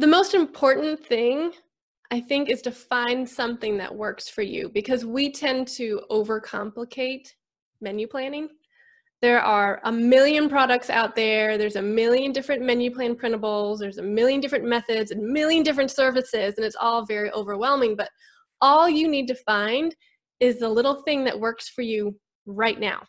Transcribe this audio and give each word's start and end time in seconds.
the 0.00 0.06
most 0.06 0.32
important 0.32 1.04
thing 1.04 1.52
I 2.10 2.20
think 2.20 2.48
is 2.48 2.62
to 2.62 2.70
find 2.70 3.28
something 3.28 3.76
that 3.76 3.94
works 3.94 4.30
for 4.30 4.40
you 4.40 4.70
because 4.70 5.04
we 5.04 5.30
tend 5.30 5.68
to 5.68 6.00
overcomplicate 6.10 7.28
menu 7.82 8.06
planning. 8.06 8.48
There 9.20 9.42
are 9.42 9.78
a 9.84 9.92
million 9.92 10.48
products 10.48 10.88
out 10.88 11.14
there. 11.14 11.58
There's 11.58 11.76
a 11.76 11.82
million 11.82 12.32
different 12.32 12.62
menu 12.62 12.90
plan 12.94 13.14
printables. 13.14 13.78
There's 13.78 13.98
a 13.98 14.02
million 14.02 14.40
different 14.40 14.64
methods 14.64 15.10
and 15.10 15.20
a 15.22 15.32
million 15.32 15.62
different 15.62 15.90
services, 15.90 16.54
and 16.56 16.64
it's 16.64 16.76
all 16.80 17.04
very 17.04 17.30
overwhelming. 17.32 17.94
But 17.94 18.08
all 18.62 18.88
you 18.88 19.06
need 19.06 19.28
to 19.28 19.34
find 19.34 19.94
is 20.40 20.58
the 20.58 20.68
little 20.68 21.02
thing 21.02 21.24
that 21.24 21.38
works 21.38 21.68
for 21.68 21.82
you 21.82 22.18
right 22.46 22.80
now. 22.80 23.02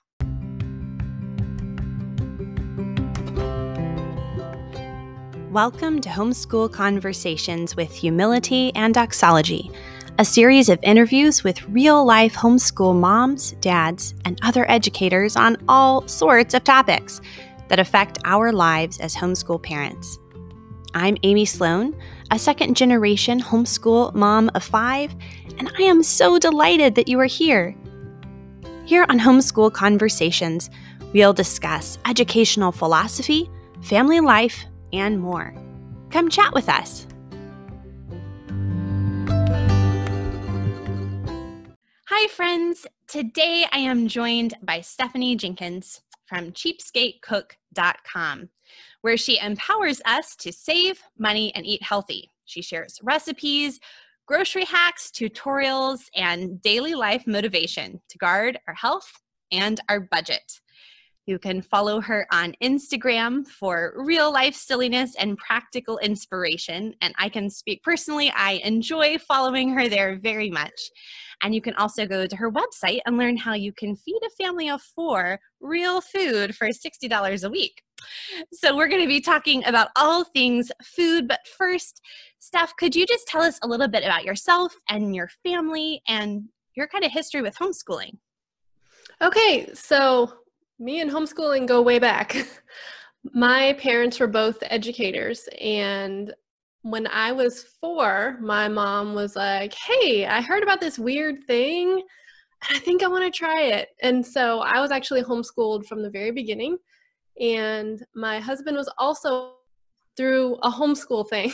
Welcome 5.51 5.99
to 5.99 6.09
Homeschool 6.09 6.71
Conversations 6.71 7.75
with 7.75 7.93
Humility 7.93 8.73
and 8.73 8.93
Doxology, 8.93 9.69
a 10.17 10.23
series 10.23 10.69
of 10.69 10.79
interviews 10.81 11.43
with 11.43 11.61
real 11.67 12.05
life 12.05 12.33
homeschool 12.33 12.97
moms, 12.97 13.51
dads, 13.59 14.13
and 14.23 14.39
other 14.43 14.65
educators 14.71 15.35
on 15.35 15.57
all 15.67 16.07
sorts 16.07 16.53
of 16.53 16.63
topics 16.63 17.19
that 17.67 17.79
affect 17.79 18.17
our 18.23 18.53
lives 18.53 19.01
as 19.01 19.13
homeschool 19.13 19.61
parents. 19.61 20.19
I'm 20.93 21.17
Amy 21.23 21.43
Sloan, 21.43 21.99
a 22.31 22.39
second 22.39 22.77
generation 22.77 23.41
homeschool 23.41 24.13
mom 24.15 24.49
of 24.55 24.63
five, 24.63 25.13
and 25.57 25.69
I 25.77 25.81
am 25.81 26.01
so 26.01 26.39
delighted 26.39 26.95
that 26.95 27.09
you 27.09 27.19
are 27.19 27.25
here. 27.25 27.75
Here 28.85 29.05
on 29.09 29.19
Homeschool 29.19 29.73
Conversations, 29.73 30.69
we'll 31.11 31.33
discuss 31.33 31.97
educational 32.05 32.71
philosophy, 32.71 33.49
family 33.81 34.21
life, 34.21 34.65
and 34.93 35.19
more. 35.19 35.53
Come 36.09 36.29
chat 36.29 36.53
with 36.53 36.69
us. 36.69 37.07
Hi, 42.07 42.27
friends. 42.27 42.85
Today 43.07 43.65
I 43.71 43.79
am 43.79 44.07
joined 44.07 44.53
by 44.61 44.81
Stephanie 44.81 45.35
Jenkins 45.35 46.01
from 46.27 46.51
cheapskatecook.com, 46.51 48.49
where 49.01 49.17
she 49.17 49.39
empowers 49.39 50.01
us 50.05 50.35
to 50.37 50.53
save 50.53 51.01
money 51.17 51.51
and 51.55 51.65
eat 51.65 51.81
healthy. 51.81 52.29
She 52.45 52.61
shares 52.61 52.99
recipes, 53.03 53.79
grocery 54.27 54.65
hacks, 54.65 55.11
tutorials, 55.11 56.03
and 56.15 56.61
daily 56.61 56.93
life 56.93 57.23
motivation 57.25 57.99
to 58.07 58.17
guard 58.17 58.59
our 58.67 58.75
health 58.75 59.11
and 59.51 59.81
our 59.89 59.99
budget. 59.99 60.60
You 61.31 61.39
can 61.39 61.61
follow 61.61 62.01
her 62.01 62.27
on 62.33 62.53
Instagram 62.61 63.47
for 63.47 63.93
real 63.95 64.33
life 64.33 64.53
silliness 64.53 65.15
and 65.17 65.37
practical 65.37 65.97
inspiration. 65.99 66.93
And 66.99 67.13
I 67.17 67.29
can 67.29 67.49
speak 67.49 67.81
personally, 67.83 68.29
I 68.35 68.59
enjoy 68.65 69.17
following 69.17 69.69
her 69.69 69.87
there 69.87 70.19
very 70.21 70.49
much. 70.49 70.91
And 71.41 71.55
you 71.55 71.61
can 71.61 71.73
also 71.75 72.05
go 72.05 72.27
to 72.27 72.35
her 72.35 72.51
website 72.51 72.99
and 73.05 73.17
learn 73.17 73.37
how 73.37 73.53
you 73.53 73.71
can 73.71 73.95
feed 73.95 74.19
a 74.25 74.43
family 74.43 74.69
of 74.69 74.81
four 74.81 75.39
real 75.61 76.01
food 76.01 76.53
for 76.53 76.67
$60 76.67 77.43
a 77.45 77.49
week. 77.49 77.81
So, 78.51 78.75
we're 78.75 78.89
going 78.89 79.01
to 79.01 79.07
be 79.07 79.21
talking 79.21 79.63
about 79.63 79.87
all 79.95 80.25
things 80.25 80.69
food. 80.83 81.29
But 81.29 81.39
first, 81.57 82.01
Steph, 82.39 82.75
could 82.75 82.93
you 82.93 83.05
just 83.05 83.25
tell 83.25 83.41
us 83.41 83.57
a 83.63 83.67
little 83.69 83.87
bit 83.87 84.03
about 84.03 84.25
yourself 84.25 84.75
and 84.89 85.15
your 85.15 85.29
family 85.45 86.01
and 86.09 86.49
your 86.75 86.89
kind 86.89 87.05
of 87.05 87.11
history 87.13 87.41
with 87.41 87.55
homeschooling? 87.55 88.17
Okay, 89.21 89.69
so 89.75 90.40
me 90.81 90.99
and 90.99 91.11
homeschooling 91.11 91.67
go 91.67 91.81
way 91.81 91.99
back. 91.99 92.35
my 93.33 93.73
parents 93.73 94.19
were 94.19 94.27
both 94.27 94.57
educators, 94.63 95.47
and 95.61 96.33
when 96.81 97.05
I 97.07 97.31
was 97.31 97.63
four, 97.79 98.37
my 98.41 98.67
mom 98.67 99.13
was 99.13 99.35
like, 99.35 99.73
Hey, 99.73 100.25
I 100.25 100.41
heard 100.41 100.63
about 100.63 100.81
this 100.81 100.97
weird 100.97 101.43
thing, 101.45 102.01
and 102.67 102.77
I 102.77 102.79
think 102.79 103.03
I 103.03 103.07
want 103.07 103.23
to 103.23 103.37
try 103.37 103.61
it. 103.61 103.89
And 104.01 104.25
so 104.25 104.59
I 104.59 104.79
was 104.81 104.91
actually 104.91 105.23
homeschooled 105.23 105.85
from 105.85 106.01
the 106.01 106.09
very 106.09 106.31
beginning. 106.31 106.77
And 107.39 108.03
my 108.15 108.39
husband 108.39 108.77
was 108.77 108.91
also 108.97 109.53
through 110.17 110.55
a 110.63 110.69
homeschool 110.69 111.29
thing. 111.29 111.51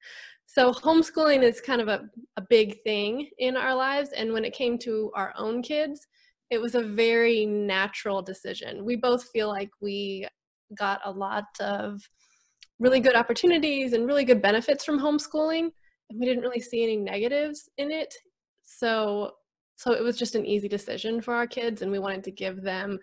so 0.46 0.72
homeschooling 0.72 1.42
is 1.42 1.60
kind 1.60 1.80
of 1.80 1.88
a, 1.88 2.08
a 2.36 2.42
big 2.42 2.82
thing 2.82 3.30
in 3.38 3.56
our 3.56 3.74
lives. 3.74 4.10
And 4.10 4.32
when 4.32 4.44
it 4.44 4.52
came 4.52 4.78
to 4.78 5.10
our 5.14 5.32
own 5.36 5.62
kids, 5.62 6.06
it 6.50 6.60
was 6.60 6.74
a 6.74 6.82
very 6.82 7.46
natural 7.46 8.22
decision. 8.22 8.84
We 8.84 8.96
both 8.96 9.28
feel 9.30 9.48
like 9.48 9.70
we 9.80 10.28
got 10.76 11.00
a 11.04 11.10
lot 11.10 11.44
of 11.60 12.00
really 12.78 13.00
good 13.00 13.16
opportunities 13.16 13.92
and 13.92 14.06
really 14.06 14.24
good 14.24 14.42
benefits 14.42 14.84
from 14.84 14.98
homeschooling 14.98 15.70
and 16.10 16.20
we 16.20 16.26
didn't 16.26 16.42
really 16.42 16.60
see 16.60 16.82
any 16.82 16.96
negatives 16.96 17.68
in 17.78 17.90
it. 17.90 18.14
So 18.62 19.32
so 19.76 19.92
it 19.92 20.02
was 20.02 20.16
just 20.16 20.36
an 20.36 20.46
easy 20.46 20.68
decision 20.68 21.20
for 21.20 21.34
our 21.34 21.46
kids 21.46 21.82
and 21.82 21.90
we 21.90 21.98
wanted 21.98 22.22
to 22.24 22.30
give 22.30 22.62
them 22.62 22.98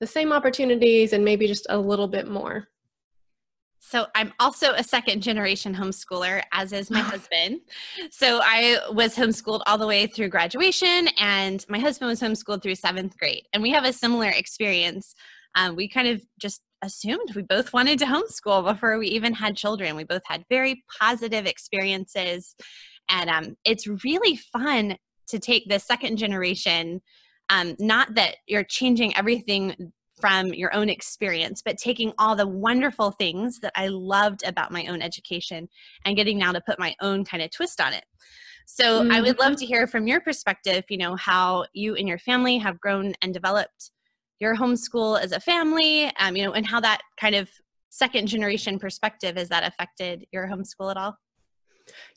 the 0.00 0.06
same 0.06 0.32
opportunities 0.32 1.12
and 1.12 1.24
maybe 1.24 1.46
just 1.46 1.66
a 1.70 1.78
little 1.78 2.08
bit 2.08 2.28
more. 2.28 2.68
So 3.88 4.08
I'm 4.16 4.32
also 4.40 4.72
a 4.72 4.82
second 4.82 5.22
generation 5.22 5.72
homeschooler, 5.72 6.42
as 6.50 6.72
is 6.72 6.90
my 6.90 6.98
husband. 7.14 7.60
So 8.10 8.40
I 8.42 8.80
was 8.90 9.14
homeschooled 9.14 9.62
all 9.64 9.78
the 9.78 9.86
way 9.86 10.08
through 10.08 10.28
graduation, 10.28 11.08
and 11.20 11.64
my 11.68 11.78
husband 11.78 12.08
was 12.08 12.20
homeschooled 12.20 12.64
through 12.64 12.74
seventh 12.74 13.16
grade. 13.16 13.44
And 13.52 13.62
we 13.62 13.70
have 13.70 13.84
a 13.84 13.92
similar 13.92 14.28
experience. 14.28 15.14
Um, 15.54 15.76
we 15.76 15.88
kind 15.88 16.08
of 16.08 16.20
just 16.40 16.62
assumed 16.82 17.36
we 17.36 17.42
both 17.42 17.72
wanted 17.72 18.00
to 18.00 18.06
homeschool 18.06 18.64
before 18.64 18.98
we 18.98 19.06
even 19.06 19.32
had 19.32 19.56
children. 19.56 19.94
We 19.94 20.02
both 20.02 20.22
had 20.26 20.44
very 20.50 20.82
positive 21.00 21.46
experiences. 21.46 22.56
And 23.08 23.30
um, 23.30 23.56
it's 23.64 23.86
really 24.04 24.34
fun 24.34 24.96
to 25.28 25.38
take 25.38 25.68
the 25.68 25.78
second 25.78 26.16
generation 26.16 27.02
um, 27.48 27.76
not 27.78 28.14
that 28.14 28.36
you're 28.46 28.64
changing 28.64 29.16
everything 29.16 29.92
from 30.20 30.54
your 30.54 30.74
own 30.74 30.88
experience, 30.88 31.62
but 31.64 31.76
taking 31.76 32.12
all 32.18 32.34
the 32.34 32.46
wonderful 32.46 33.10
things 33.10 33.60
that 33.60 33.72
I 33.76 33.88
loved 33.88 34.44
about 34.44 34.72
my 34.72 34.86
own 34.86 35.02
education 35.02 35.68
and 36.04 36.16
getting 36.16 36.38
now 36.38 36.52
to 36.52 36.60
put 36.60 36.78
my 36.78 36.94
own 37.00 37.24
kind 37.24 37.42
of 37.42 37.50
twist 37.50 37.80
on 37.80 37.92
it. 37.92 38.04
So 38.66 39.02
mm-hmm. 39.02 39.12
I 39.12 39.20
would 39.20 39.38
love 39.38 39.52
mm-hmm. 39.52 39.60
to 39.60 39.66
hear 39.66 39.86
from 39.86 40.06
your 40.06 40.20
perspective, 40.20 40.84
you 40.88 40.98
know, 40.98 41.16
how 41.16 41.66
you 41.72 41.94
and 41.94 42.08
your 42.08 42.18
family 42.18 42.58
have 42.58 42.80
grown 42.80 43.14
and 43.22 43.32
developed 43.32 43.90
your 44.40 44.56
homeschool 44.56 45.20
as 45.20 45.32
a 45.32 45.40
family, 45.40 46.12
um, 46.18 46.36
you 46.36 46.44
know, 46.44 46.52
and 46.52 46.66
how 46.66 46.80
that 46.80 47.00
kind 47.18 47.34
of 47.34 47.48
second 47.90 48.26
generation 48.26 48.78
perspective 48.78 49.36
has 49.36 49.48
that 49.48 49.66
affected 49.66 50.26
your 50.32 50.46
homeschool 50.48 50.90
at 50.90 50.96
all? 50.96 51.16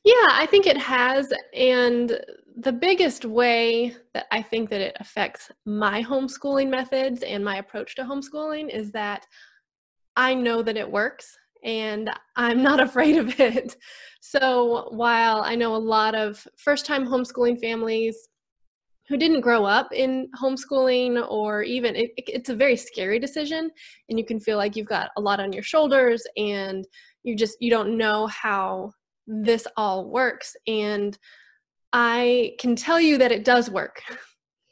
Yeah, 0.04 0.28
I 0.32 0.48
think 0.50 0.68
it 0.68 0.78
has. 0.78 1.32
And 1.54 2.20
the 2.58 2.72
biggest 2.72 3.26
way 3.26 3.96
that 4.14 4.26
I 4.32 4.42
think 4.42 4.70
that 4.70 4.82
it 4.82 4.98
affects 5.00 5.52
my 5.66 6.04
homeschooling 6.04 6.70
methods 6.70 7.24
and 7.24 7.44
my 7.44 7.58
approach 7.58 7.96
to 7.96 8.04
homeschooling 8.04 8.74
is 8.74 8.92
that 8.92 9.26
I 10.16 10.34
know 10.34 10.62
that 10.64 10.78
it 10.78 10.92
works 10.92 11.38
and 11.64 12.10
I'm 12.36 12.62
not 12.62 12.80
afraid 12.88 13.18
of 13.18 13.40
it. 13.40 13.78
So 14.22 14.90
while 14.92 15.42
I 15.42 15.56
know 15.56 15.76
a 15.76 15.78
lot 15.78 16.16
of 16.16 16.46
first 16.58 16.86
time 16.86 17.06
homeschooling 17.06 17.60
families 17.60 18.30
who 19.08 19.18
didn't 19.18 19.42
grow 19.42 19.66
up 19.66 19.92
in 19.92 20.30
homeschooling 20.40 21.26
or 21.30 21.64
even 21.64 21.96
it, 21.96 22.12
it's 22.18 22.50
a 22.50 22.56
very 22.56 22.76
scary 22.76 23.20
decision 23.20 23.72
and 24.10 24.20
you 24.20 24.26
can 24.26 24.40
feel 24.40 24.58
like 24.58 24.76
you've 24.76 24.88
got 24.88 25.10
a 25.18 25.22
lot 25.22 25.40
on 25.40 25.52
your 25.52 25.64
shoulders 25.64 26.22
and 26.38 26.86
you 27.24 27.36
just 27.36 27.58
you 27.60 27.72
don't 27.72 27.98
know 27.98 28.28
how 28.28 28.92
this 29.30 29.66
all 29.78 30.10
works. 30.10 30.56
And 30.68 31.18
I 31.94 32.56
can 32.60 32.76
tell 32.76 33.00
you 33.00 33.18
that 33.20 33.32
it 33.32 33.46
does 33.46 33.70
work. 33.70 34.02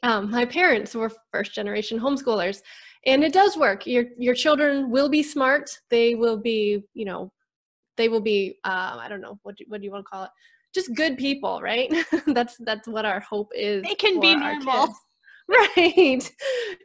Um, 0.02 0.30
my 0.30 0.44
parents 0.44 0.94
were 0.94 1.10
first 1.32 1.54
generation 1.54 1.98
homeschoolers, 1.98 2.60
and 3.06 3.24
it 3.24 3.32
does 3.32 3.56
work. 3.56 3.86
Your 3.86 4.04
your 4.18 4.34
children 4.34 4.90
will 4.90 5.08
be 5.08 5.22
smart. 5.22 5.70
They 5.90 6.14
will 6.14 6.36
be, 6.36 6.84
you 6.94 7.04
know, 7.04 7.32
they 7.96 8.08
will 8.08 8.20
be. 8.20 8.58
Uh, 8.64 8.98
I 9.00 9.08
don't 9.08 9.20
know 9.20 9.38
what 9.42 9.56
do, 9.56 9.64
what 9.68 9.80
do 9.80 9.84
you 9.84 9.90
want 9.90 10.04
to 10.04 10.10
call 10.10 10.24
it? 10.24 10.30
Just 10.74 10.94
good 10.94 11.16
people, 11.16 11.60
right? 11.60 11.92
that's 12.28 12.56
that's 12.60 12.86
what 12.86 13.04
our 13.04 13.20
hope 13.20 13.50
is. 13.54 13.82
They 13.82 13.94
can 13.94 14.20
be 14.20 14.36
normal. 14.36 14.94
right 15.48 16.30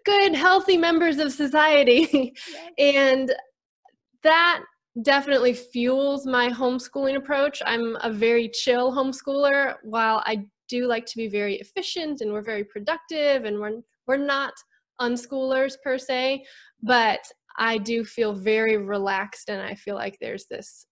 good 0.05 0.33
healthy 0.33 0.77
members 0.77 1.17
of 1.17 1.33
society 1.33 2.33
yes. 2.47 2.71
and 2.77 3.35
that 4.23 4.63
definitely 5.01 5.53
fuels 5.53 6.25
my 6.25 6.49
homeschooling 6.49 7.15
approach. 7.15 7.61
I'm 7.65 7.97
a 8.01 8.11
very 8.11 8.49
chill 8.49 8.91
homeschooler 8.91 9.75
while 9.83 10.21
I 10.25 10.45
do 10.69 10.87
like 10.87 11.05
to 11.07 11.17
be 11.17 11.27
very 11.27 11.55
efficient 11.55 12.21
and 12.21 12.31
we're 12.31 12.43
very 12.43 12.63
productive 12.63 13.45
and 13.45 13.59
we're 13.59 13.81
we're 14.05 14.17
not 14.17 14.53
unschoolers 15.01 15.75
per 15.83 15.97
se, 15.97 16.43
but 16.81 17.19
I 17.57 17.77
do 17.77 18.03
feel 18.03 18.33
very 18.33 18.77
relaxed 18.77 19.49
and 19.49 19.61
I 19.61 19.75
feel 19.75 19.95
like 19.95 20.17
there's 20.19 20.45
this 20.49 20.85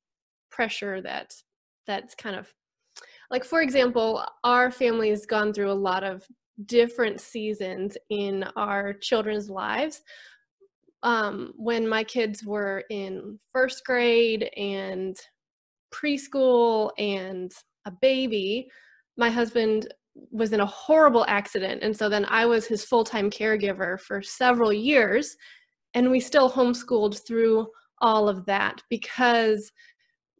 pressure 0.50 1.01
that 1.01 1.33
that's 1.88 2.15
kind 2.15 2.36
of 2.36 2.51
like 3.30 3.44
for 3.45 3.62
example, 3.62 4.25
our 4.44 4.71
family 4.71 5.09
has 5.09 5.25
gone 5.25 5.53
through 5.53 5.71
a 5.71 5.74
lot 5.74 6.03
of 6.03 6.25
different 6.65 7.21
seasons 7.21 7.98
in 8.09 8.44
our 8.56 8.94
children's 8.94 9.50
lives 9.50 10.01
um, 11.03 11.53
when 11.56 11.88
my 11.88 12.03
kids 12.03 12.44
were 12.44 12.83
in 12.89 13.39
first 13.53 13.83
grade 13.86 14.50
and 14.56 15.18
preschool 15.94 16.92
and 16.98 17.51
a 17.86 17.92
baby, 18.01 18.68
my 19.18 19.30
husband 19.30 19.94
was 20.31 20.53
in 20.53 20.59
a 20.59 20.65
horrible 20.65 21.25
accident. 21.27 21.83
And 21.83 21.95
so 21.95 22.09
then 22.09 22.25
I 22.25 22.45
was 22.45 22.65
his 22.65 22.86
full 22.86 23.03
time 23.03 23.30
caregiver 23.30 24.00
for 24.00 24.21
several 24.21 24.71
years. 24.74 25.36
And 25.94 26.09
we 26.09 26.19
still 26.19 26.50
homeschooled 26.50 27.25
through 27.25 27.68
all 28.01 28.27
of 28.30 28.45
that 28.45 28.81
because 28.89 29.71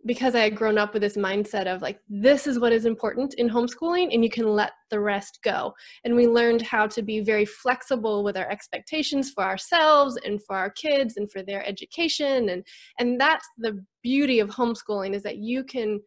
because 0.06 0.36
I 0.36 0.42
had 0.42 0.56
grown 0.56 0.78
up 0.78 0.94
with 0.94 1.02
this 1.02 1.18
mindset 1.18 1.68
of 1.68 1.82
like, 1.82 2.00
this 2.10 2.48
is 2.48 2.60
what 2.60 2.74
is 2.74 2.86
important 2.86 3.36
in 3.36 3.50
homeschooling, 3.50 4.14
and 4.14 4.24
you 4.24 4.30
can 4.30 4.48
let 4.48 4.72
the 4.90 5.00
rest 5.00 5.40
go. 5.44 5.74
And 6.04 6.16
we 6.16 6.28
learned 6.28 6.62
how 6.62 6.88
to 6.88 7.02
be 7.02 7.20
very 7.22 7.46
flexible 7.46 8.24
with 8.24 8.38
our 8.38 8.50
expectations 8.50 9.32
for 9.32 9.44
ourselves 9.44 10.18
and 10.26 10.42
for 10.44 10.56
our 10.56 10.72
kids 10.72 11.18
and 11.18 11.32
for 11.32 11.44
their 11.44 11.66
education. 11.68 12.50
And, 12.50 12.66
and 13.00 13.20
that's 13.20 13.48
the 13.58 13.84
beauty 14.02 14.40
of 14.40 14.50
homeschooling 14.50 15.14
is 15.14 15.24
that 15.24 15.38
you 15.38 15.64
can 15.64 16.00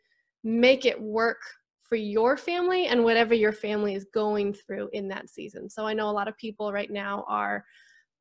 make 0.42 0.84
it 0.84 1.00
work 1.00 1.38
for 1.82 1.96
your 1.96 2.36
family 2.36 2.86
and 2.86 3.04
whatever 3.04 3.34
your 3.34 3.52
family 3.52 3.94
is 3.94 4.06
going 4.12 4.54
through 4.54 4.88
in 4.92 5.08
that 5.08 5.28
season. 5.28 5.68
So 5.70 5.86
I 5.86 5.92
know 5.92 6.08
a 6.08 6.12
lot 6.12 6.28
of 6.28 6.36
people 6.38 6.72
right 6.72 6.90
now 6.90 7.24
are 7.28 7.64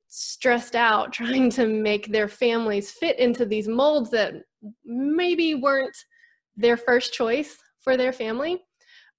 stressed 0.08 0.76
out 0.76 1.12
trying 1.14 1.50
to 1.50 1.68
make 1.68 2.12
their 2.12 2.28
families 2.28 2.92
fit 2.92 3.18
into 3.18 3.46
these 3.46 3.68
molds 3.68 4.12
that 4.12 4.36
maybe 4.86 5.56
weren't 5.56 5.96
their 6.56 6.78
first 6.78 7.14
choice 7.14 7.58
for 7.82 7.98
their 7.98 8.14
family. 8.14 8.62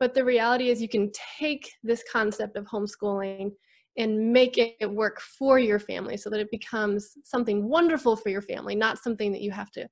But 0.00 0.14
the 0.14 0.24
reality 0.24 0.70
is, 0.70 0.82
you 0.82 0.88
can 0.88 1.10
take 1.38 1.70
this 1.82 2.02
concept 2.10 2.56
of 2.56 2.66
homeschooling 2.66 3.52
and 3.96 4.32
make 4.32 4.58
it 4.58 4.90
work 4.90 5.20
for 5.20 5.58
your 5.58 5.78
family 5.78 6.16
so 6.16 6.28
that 6.30 6.40
it 6.40 6.50
becomes 6.50 7.12
something 7.24 7.68
wonderful 7.68 8.16
for 8.16 8.28
your 8.28 8.42
family, 8.42 8.74
not 8.74 8.98
something 8.98 9.30
that 9.32 9.40
you 9.40 9.52
have 9.52 9.70
to 9.70 9.88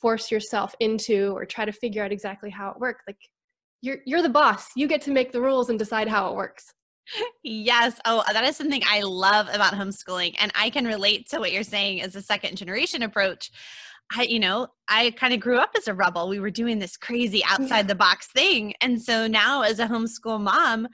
force 0.00 0.30
yourself 0.30 0.74
into 0.80 1.32
or 1.36 1.44
try 1.46 1.64
to 1.64 1.72
figure 1.72 2.02
out 2.02 2.12
exactly 2.12 2.50
how 2.50 2.70
it 2.70 2.78
works. 2.78 3.04
Like 3.06 3.18
you're 3.82 3.98
you're 4.04 4.22
the 4.22 4.28
boss. 4.28 4.68
You 4.74 4.88
get 4.88 5.00
to 5.02 5.10
make 5.10 5.32
the 5.32 5.40
rules 5.40 5.70
and 5.70 5.78
decide 5.78 6.08
how 6.08 6.30
it 6.30 6.36
works. 6.36 6.72
Yes. 7.44 8.00
Oh, 8.04 8.24
that 8.32 8.44
is 8.44 8.56
something 8.56 8.82
I 8.84 9.02
love 9.02 9.48
about 9.52 9.74
homeschooling. 9.74 10.34
And 10.38 10.50
I 10.56 10.70
can 10.70 10.84
relate 10.84 11.28
to 11.30 11.38
what 11.38 11.52
you're 11.52 11.62
saying 11.62 12.02
as 12.02 12.16
a 12.16 12.22
second 12.22 12.56
generation 12.56 13.02
approach. 13.02 13.50
I, 14.14 14.22
you 14.22 14.38
know, 14.38 14.68
I 14.88 15.10
kind 15.12 15.34
of 15.34 15.40
grew 15.40 15.58
up 15.58 15.70
as 15.76 15.88
a 15.88 15.94
rebel. 15.94 16.28
We 16.28 16.40
were 16.40 16.50
doing 16.50 16.78
this 16.78 16.96
crazy 16.96 17.42
outside 17.44 17.88
the 17.88 17.94
box 17.94 18.28
thing. 18.28 18.74
And 18.80 19.00
so 19.02 19.26
now 19.26 19.62
as 19.62 19.78
a 19.78 19.86
homeschool 19.86 20.40
mom, 20.40 20.86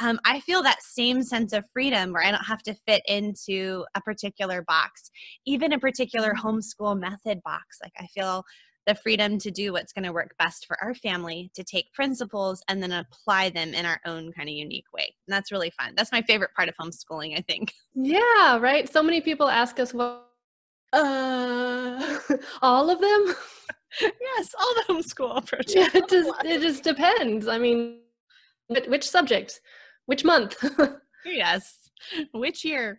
um, 0.00 0.18
I 0.24 0.40
feel 0.40 0.62
that 0.62 0.82
same 0.82 1.22
sense 1.22 1.52
of 1.52 1.64
freedom 1.72 2.12
where 2.12 2.24
I 2.24 2.30
don't 2.30 2.44
have 2.44 2.62
to 2.64 2.74
fit 2.86 3.02
into 3.06 3.84
a 3.94 4.00
particular 4.00 4.62
box, 4.62 5.10
even 5.46 5.72
a 5.72 5.78
particular 5.78 6.32
mm-hmm. 6.32 6.46
homeschool 6.46 6.98
method 6.98 7.42
box. 7.44 7.78
Like 7.82 7.92
I 7.98 8.06
feel 8.06 8.44
the 8.86 8.94
freedom 8.94 9.38
to 9.38 9.50
do 9.50 9.72
what's 9.72 9.92
going 9.92 10.04
to 10.04 10.12
work 10.12 10.34
best 10.38 10.66
for 10.66 10.76
our 10.82 10.94
family, 10.94 11.50
to 11.54 11.64
take 11.64 11.92
principles 11.92 12.62
and 12.68 12.82
then 12.82 12.92
apply 12.92 13.50
them 13.50 13.72
in 13.72 13.86
our 13.86 14.00
own 14.04 14.32
kind 14.32 14.48
of 14.48 14.54
unique 14.54 14.92
way. 14.92 15.14
And 15.26 15.34
that's 15.34 15.52
really 15.52 15.70
fun. 15.70 15.94
That's 15.96 16.12
my 16.12 16.22
favorite 16.22 16.50
part 16.54 16.68
of 16.68 16.74
homeschooling, 16.80 17.38
I 17.38 17.40
think. 17.40 17.72
Yeah, 17.94 18.58
right. 18.58 18.90
So 18.92 19.02
many 19.02 19.20
people 19.20 19.48
ask 19.48 19.78
us, 19.80 19.94
well, 19.94 20.26
uh, 20.94 22.18
all 22.62 22.90
of 22.90 23.00
them? 23.00 23.34
yes, 24.00 24.54
all 24.58 24.74
the 24.74 24.92
homeschool 24.92 25.36
approaches. 25.36 25.74
Yeah, 25.74 25.88
it 25.94 26.08
just, 26.08 26.30
it 26.44 26.60
just 26.60 26.84
depends. 26.84 27.48
I 27.48 27.58
mean, 27.58 28.00
which 28.68 29.08
subject? 29.08 29.60
Which 30.06 30.24
month? 30.24 30.56
yes. 31.24 31.90
Which 32.32 32.64
year? 32.64 32.98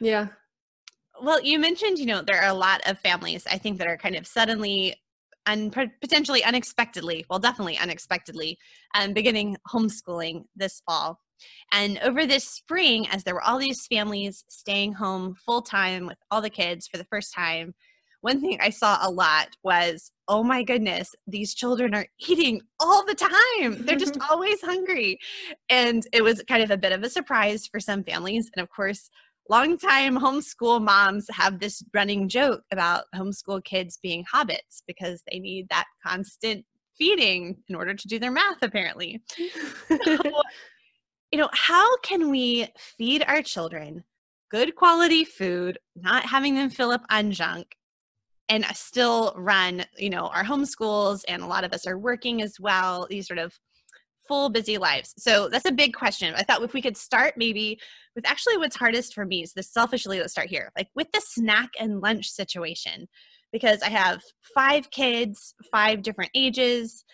Yeah. 0.00 0.28
Well, 1.22 1.42
you 1.42 1.58
mentioned, 1.58 1.98
you 1.98 2.06
know, 2.06 2.22
there 2.22 2.40
are 2.40 2.48
a 2.48 2.54
lot 2.54 2.80
of 2.88 2.98
families, 2.98 3.46
I 3.46 3.58
think, 3.58 3.78
that 3.78 3.86
are 3.86 3.96
kind 3.96 4.16
of 4.16 4.26
suddenly 4.26 4.96
and 5.46 5.72
potentially 6.00 6.44
unexpectedly, 6.44 7.24
well, 7.28 7.38
definitely 7.38 7.78
unexpectedly, 7.78 8.58
um, 8.94 9.12
beginning 9.12 9.56
homeschooling 9.68 10.44
this 10.54 10.82
fall. 10.86 11.18
And 11.72 11.98
over 12.02 12.26
this 12.26 12.44
spring, 12.44 13.06
as 13.10 13.24
there 13.24 13.34
were 13.34 13.42
all 13.42 13.58
these 13.58 13.86
families 13.86 14.44
staying 14.48 14.94
home 14.94 15.34
full 15.34 15.62
time 15.62 16.06
with 16.06 16.18
all 16.30 16.40
the 16.40 16.50
kids 16.50 16.86
for 16.88 16.98
the 16.98 17.06
first 17.10 17.34
time, 17.34 17.74
one 18.22 18.40
thing 18.40 18.58
I 18.60 18.70
saw 18.70 18.98
a 19.00 19.10
lot 19.10 19.48
was, 19.62 20.12
oh 20.28 20.42
my 20.42 20.62
goodness, 20.62 21.14
these 21.26 21.54
children 21.54 21.94
are 21.94 22.06
eating 22.28 22.60
all 22.78 23.04
the 23.04 23.14
time. 23.14 23.84
They're 23.84 23.96
just 23.96 24.18
always 24.30 24.60
hungry. 24.60 25.18
And 25.68 26.06
it 26.12 26.22
was 26.22 26.42
kind 26.48 26.62
of 26.62 26.70
a 26.70 26.76
bit 26.76 26.92
of 26.92 27.02
a 27.02 27.10
surprise 27.10 27.66
for 27.66 27.80
some 27.80 28.04
families. 28.04 28.50
And 28.54 28.62
of 28.62 28.68
course, 28.70 29.08
longtime 29.48 30.18
homeschool 30.18 30.82
moms 30.82 31.26
have 31.32 31.58
this 31.58 31.82
running 31.94 32.28
joke 32.28 32.62
about 32.70 33.04
homeschool 33.14 33.64
kids 33.64 33.98
being 34.02 34.24
hobbits 34.32 34.82
because 34.86 35.22
they 35.30 35.38
need 35.38 35.66
that 35.70 35.86
constant 36.06 36.64
feeding 36.98 37.56
in 37.68 37.74
order 37.74 37.94
to 37.94 38.08
do 38.08 38.18
their 38.18 38.30
math, 38.30 38.62
apparently. 38.62 39.22
so, 40.04 40.18
you 41.30 41.38
know, 41.38 41.48
how 41.52 41.96
can 41.98 42.30
we 42.30 42.68
feed 42.76 43.24
our 43.26 43.42
children 43.42 44.04
good 44.50 44.74
quality 44.74 45.24
food, 45.24 45.78
not 45.94 46.24
having 46.24 46.54
them 46.54 46.70
fill 46.70 46.90
up 46.90 47.04
on 47.08 47.30
junk, 47.30 47.76
and 48.48 48.64
uh, 48.64 48.72
still 48.72 49.32
run, 49.36 49.84
you 49.96 50.10
know, 50.10 50.26
our 50.28 50.44
homeschools? 50.44 51.22
And 51.28 51.42
a 51.42 51.46
lot 51.46 51.64
of 51.64 51.72
us 51.72 51.86
are 51.86 51.98
working 51.98 52.42
as 52.42 52.58
well, 52.58 53.06
these 53.08 53.28
sort 53.28 53.38
of 53.38 53.52
full 54.26 54.48
busy 54.48 54.78
lives. 54.78 55.14
So 55.18 55.48
that's 55.48 55.66
a 55.66 55.72
big 55.72 55.92
question. 55.92 56.34
I 56.36 56.42
thought 56.42 56.62
if 56.62 56.72
we 56.72 56.82
could 56.82 56.96
start 56.96 57.34
maybe 57.36 57.80
with 58.14 58.28
actually 58.28 58.56
what's 58.58 58.76
hardest 58.76 59.14
for 59.14 59.24
me 59.24 59.42
is 59.42 59.52
the 59.52 59.62
selfishly, 59.62 60.20
let's 60.20 60.32
start 60.32 60.48
here, 60.48 60.70
like 60.76 60.88
with 60.94 61.10
the 61.12 61.20
snack 61.20 61.70
and 61.80 62.00
lunch 62.00 62.28
situation, 62.30 63.08
because 63.52 63.82
I 63.82 63.88
have 63.88 64.22
five 64.54 64.90
kids, 64.90 65.54
five 65.72 66.02
different 66.02 66.30
ages, 66.34 67.04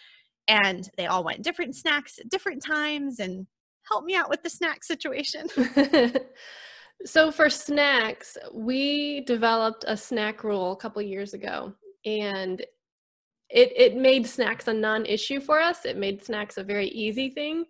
and 0.49 0.89
they 0.97 1.07
all 1.07 1.25
want 1.25 1.43
different 1.43 1.75
snacks 1.75 2.19
at 2.19 2.29
different 2.29 2.63
times. 2.63 3.19
And 3.19 3.47
help 3.89 4.05
me 4.05 4.15
out 4.15 4.31
with 4.31 4.43
the 4.43 4.51
snack 4.51 4.85
situation. 4.85 5.47
so 7.05 7.31
for 7.31 7.51
snacks, 7.51 8.37
we 8.53 9.21
developed 9.23 9.85
a 9.89 9.97
snack 9.97 10.45
rule 10.45 10.73
a 10.73 10.77
couple 10.77 11.03
years 11.03 11.35
ago. 11.35 11.73
And 12.05 12.61
it, 13.49 13.73
it 13.77 13.97
made 13.97 14.27
snacks 14.27 14.69
a 14.69 14.73
non-issue 14.73 15.41
for 15.41 15.61
us. 15.61 15.85
It 15.85 15.97
made 15.97 16.25
snacks 16.25 16.57
a 16.59 16.65
very 16.65 16.89
easy 16.89 17.31
thing 17.31 17.65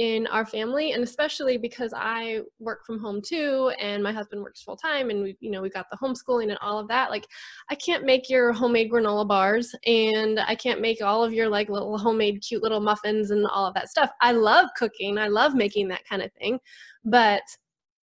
in 0.00 0.26
our 0.28 0.46
family 0.46 0.92
and 0.92 1.04
especially 1.04 1.58
because 1.58 1.92
I 1.94 2.40
work 2.58 2.86
from 2.86 2.98
home 2.98 3.20
too 3.20 3.70
and 3.78 4.02
my 4.02 4.12
husband 4.12 4.40
works 4.40 4.62
full 4.62 4.74
time 4.74 5.10
and 5.10 5.22
we 5.22 5.36
you 5.40 5.50
know 5.50 5.60
we 5.60 5.68
got 5.68 5.90
the 5.90 5.98
homeschooling 5.98 6.48
and 6.48 6.56
all 6.62 6.78
of 6.78 6.88
that 6.88 7.10
like 7.10 7.26
I 7.68 7.74
can't 7.74 8.06
make 8.06 8.30
your 8.30 8.50
homemade 8.54 8.90
granola 8.90 9.28
bars 9.28 9.74
and 9.84 10.40
I 10.40 10.54
can't 10.54 10.80
make 10.80 11.02
all 11.02 11.22
of 11.22 11.34
your 11.34 11.50
like 11.50 11.68
little 11.68 11.98
homemade 11.98 12.40
cute 12.40 12.62
little 12.62 12.80
muffins 12.80 13.30
and 13.30 13.46
all 13.48 13.66
of 13.66 13.74
that 13.74 13.90
stuff. 13.90 14.10
I 14.22 14.32
love 14.32 14.70
cooking. 14.74 15.18
I 15.18 15.28
love 15.28 15.54
making 15.54 15.88
that 15.88 16.06
kind 16.08 16.22
of 16.22 16.32
thing. 16.32 16.58
But 17.04 17.42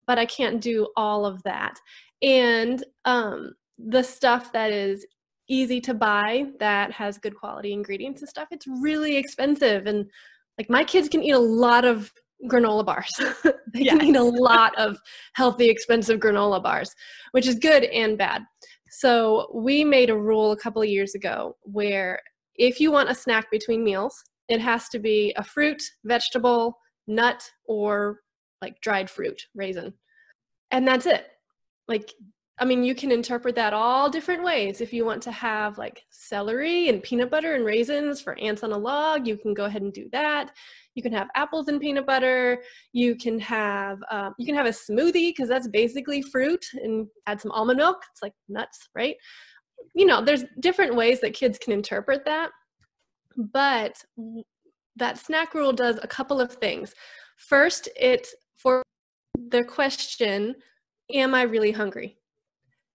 but 0.07 0.19
I 0.19 0.27
can't 0.27 0.61
do 0.61 0.89
all 0.99 1.25
of 1.25 1.43
that. 1.45 1.79
And 2.21 2.85
um 3.07 3.55
the 3.79 4.03
stuff 4.03 4.53
that 4.53 4.71
is 4.71 5.07
easy 5.49 5.81
to 5.81 5.95
buy 5.95 6.45
that 6.59 6.93
has 6.93 7.17
good 7.17 7.35
quality 7.35 7.73
ingredients 7.73 8.21
and 8.21 8.29
stuff 8.29 8.49
it's 8.51 8.67
really 8.67 9.17
expensive 9.17 9.87
and 9.87 10.11
like 10.59 10.71
my 10.71 10.85
kids 10.85 11.09
can 11.09 11.23
eat 11.23 11.33
a 11.33 11.39
lot 11.39 11.85
of 11.85 12.13
granola 12.51 12.85
bars. 12.85 13.13
They 13.73 13.83
yes. 13.83 13.99
can 13.99 14.07
eat 14.07 14.17
a 14.17 14.23
lot 14.53 14.77
of 14.79 14.99
healthy 15.35 15.69
expensive 15.69 16.21
granola 16.21 16.63
bars 16.63 16.95
which 17.33 17.47
is 17.47 17.57
good 17.57 17.85
and 17.85 18.17
bad. 18.17 18.43
So 18.91 19.51
we 19.55 19.85
made 19.85 20.11
a 20.11 20.17
rule 20.17 20.53
a 20.53 20.57
couple 20.57 20.81
of 20.81 20.89
years 20.89 21.15
ago 21.15 21.57
where 21.63 22.21
if 22.55 22.81
you 22.81 22.91
want 22.91 23.11
a 23.11 23.15
snack 23.15 23.51
between 23.51 23.85
meals 23.85 24.23
it 24.49 24.61
has 24.61 24.89
to 24.91 24.99
be 24.99 25.35
a 25.37 25.45
fruit 25.45 25.83
vegetable 26.05 26.79
nut 27.07 27.43
or 27.67 28.21
like 28.63 28.81
dried 28.81 29.11
fruit 29.11 29.41
raisin. 29.55 29.93
And 30.71 30.87
that's 30.87 31.07
it. 31.07 31.27
Like 31.89 32.13
I 32.59 32.65
mean, 32.65 32.85
you 32.85 32.95
can 32.95 33.13
interpret 33.13 33.55
that 33.57 33.75
all 33.75 34.09
different 34.09 34.43
ways. 34.43 34.81
If 34.81 34.91
you 34.91 35.05
want 35.05 35.23
to 35.25 35.31
have 35.31 35.77
like 35.77 36.03
celery 36.09 36.89
and 36.89 37.03
peanut 37.03 37.31
butter 37.31 37.55
and 37.55 37.67
raisins 37.67 38.23
for 38.23 38.39
ants 38.39 38.63
on 38.63 38.73
a 38.73 38.79
log, 38.79 39.27
you 39.27 39.37
can 39.37 39.53
go 39.53 39.67
ahead 39.67 39.83
and 39.83 39.93
do 39.93 40.09
that. 40.13 40.53
You 40.95 41.03
can 41.03 41.13
have 41.13 41.29
apples 41.35 41.69
and 41.69 41.79
peanut 41.79 42.07
butter. 42.07 42.63
You 42.95 43.15
can 43.15 43.39
have 43.41 43.99
um, 44.11 44.35
you 44.39 44.47
can 44.47 44.55
have 44.55 44.65
a 44.65 44.71
smoothie 44.71 45.31
because 45.31 45.51
that's 45.51 45.69
basically 45.69 46.23
fruit 46.23 46.65
and 46.83 47.07
add 47.27 47.43
some 47.43 47.51
almond 47.51 47.77
milk. 47.77 48.03
It's 48.11 48.23
like 48.23 48.33
nuts, 48.49 48.89
right? 48.95 49.17
You 49.95 50.07
know, 50.07 50.25
there's 50.25 50.45
different 50.61 50.95
ways 50.95 51.21
that 51.21 51.35
kids 51.35 51.59
can 51.59 51.75
interpret 51.75 52.25
that. 52.25 52.51
But 53.37 54.03
that 54.97 55.19
snack 55.19 55.53
rule 55.53 55.75
does 55.75 55.99
a 56.03 56.09
couple 56.09 56.41
of 56.41 56.55
things. 56.55 56.95
First, 57.37 57.91
it 58.01 58.27
for 58.57 58.83
the 59.35 59.63
question, 59.63 60.55
am 61.13 61.35
I 61.35 61.43
really 61.43 61.73
hungry? 61.73 62.17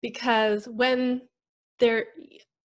Because 0.01 0.67
when 0.67 1.21
they're 1.79 2.05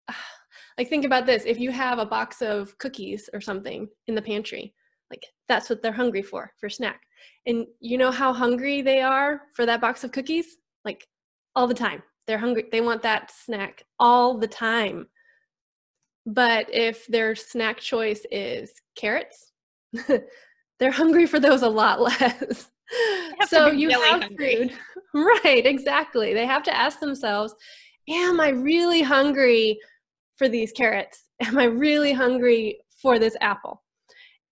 like 0.77 0.89
think 0.89 1.05
about 1.05 1.25
this 1.25 1.43
if 1.45 1.59
you 1.59 1.71
have 1.71 1.99
a 1.99 2.05
box 2.05 2.41
of 2.41 2.77
cookies 2.77 3.29
or 3.33 3.41
something 3.41 3.87
in 4.07 4.15
the 4.15 4.21
pantry 4.21 4.73
like 5.11 5.27
that's 5.47 5.69
what 5.69 5.83
they're 5.83 5.91
hungry 5.91 6.23
for 6.23 6.53
for 6.59 6.69
snack. 6.69 7.01
And 7.45 7.67
you 7.81 7.97
know 7.97 8.09
how 8.09 8.33
hungry 8.33 8.81
they 8.81 9.01
are 9.01 9.41
for 9.53 9.65
that 9.65 9.81
box 9.81 10.03
of 10.03 10.11
cookies? 10.11 10.57
Like 10.85 11.05
all 11.55 11.67
the 11.67 11.75
time. 11.75 12.01
They're 12.25 12.37
hungry 12.37 12.65
they 12.71 12.81
want 12.81 13.03
that 13.03 13.31
snack 13.31 13.83
all 13.99 14.37
the 14.37 14.47
time. 14.47 15.07
But 16.25 16.73
if 16.73 17.05
their 17.07 17.35
snack 17.35 17.79
choice 17.79 18.25
is 18.31 18.71
carrots, 18.95 19.51
they're 20.79 20.91
hungry 20.91 21.25
for 21.25 21.39
those 21.39 21.61
a 21.61 21.69
lot 21.69 21.99
less. 22.21 22.71
So 23.47 23.71
you 23.71 23.89
really 23.89 24.09
have 24.09 24.23
hungry. 24.23 24.55
food. 24.55 24.77
Right, 25.13 25.65
exactly. 25.65 26.33
They 26.33 26.45
have 26.45 26.63
to 26.63 26.75
ask 26.75 27.01
themselves, 27.01 27.53
am 28.09 28.39
I 28.39 28.49
really 28.49 29.01
hungry 29.01 29.77
for 30.37 30.47
these 30.47 30.71
carrots? 30.71 31.25
Am 31.41 31.57
I 31.57 31.65
really 31.65 32.13
hungry 32.13 32.79
for 33.01 33.19
this 33.19 33.35
apple? 33.41 33.83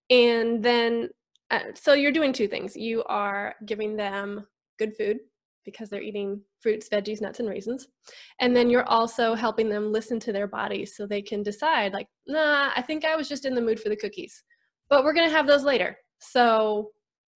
And 0.10 0.62
then, 0.62 1.10
uh, 1.51 1.60
so 1.75 1.93
you're 1.93 2.12
doing 2.12 2.34
two 2.34 2.48
things. 2.48 2.75
You 2.75 3.03
are 3.05 3.55
giving 3.65 3.96
them 3.96 4.46
good 4.79 4.96
food 4.98 5.19
because 5.65 5.89
they're 5.89 6.01
eating 6.01 6.41
fruits, 6.62 6.89
veggies, 6.89 7.22
nuts, 7.22 7.39
and 7.39 7.50
raisins. 7.50 7.88
And 8.41 8.55
then 8.55 8.69
you're 8.69 8.88
also 8.89 9.36
helping 9.36 9.69
them 9.69 9.91
listen 9.91 10.19
to 10.22 10.34
their 10.34 10.48
bodies 10.48 10.96
so 10.96 11.05
they 11.05 11.22
can 11.22 11.43
decide, 11.43 11.93
like, 11.93 12.08
nah, 12.27 12.72
I 12.75 12.81
think 12.81 13.05
I 13.05 13.15
was 13.15 13.29
just 13.29 13.46
in 13.46 13.55
the 13.55 13.62
mood 13.62 13.79
for 13.79 13.89
the 13.89 13.96
cookies, 13.96 14.43
but 14.89 15.03
we're 15.03 15.13
gonna 15.13 15.29
have 15.29 15.48
those 15.48 15.63
later. 15.63 15.98
So 16.19 16.91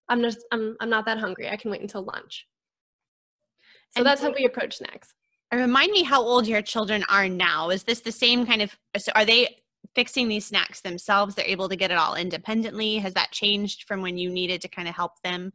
I'm 0.10 0.22
just, 0.22 0.40
I'm, 0.52 0.76
I'm 0.80 0.90
not 0.90 1.06
that 1.06 1.20
hungry. 1.20 1.50
I 1.50 1.56
can 1.56 1.72
wait 1.72 1.82
until 1.82 2.04
lunch. 2.04 2.48
So 3.92 4.00
and 4.00 4.06
that's 4.06 4.22
how 4.22 4.32
we 4.32 4.46
approach 4.46 4.78
snacks. 4.78 5.14
Remind 5.54 5.92
me 5.92 6.04
how 6.04 6.22
old 6.22 6.48
your 6.48 6.64
children 6.64 7.04
are 7.10 7.30
now. 7.30 7.70
Is 7.70 7.84
this 7.84 8.02
the 8.02 8.12
same 8.12 8.46
kind 8.46 8.62
of, 8.62 8.76
so 8.98 9.12
are 9.14 9.26
they 9.26 9.56
fixing 9.94 10.28
these 10.28 10.48
snacks 10.48 10.82
themselves? 10.82 11.36
They're 11.36 11.46
able 11.46 11.70
to 11.70 11.76
get 11.76 11.92
it 11.92 11.98
all 11.98 12.16
independently. 12.16 12.98
Has 12.98 13.14
that 13.14 13.32
changed 13.32 13.84
from 13.88 14.02
when 14.02 14.18
you 14.18 14.32
needed 14.32 14.62
to 14.62 14.68
kind 14.68 14.88
of 14.88 14.96
help 14.96 15.22
them? 15.24 15.54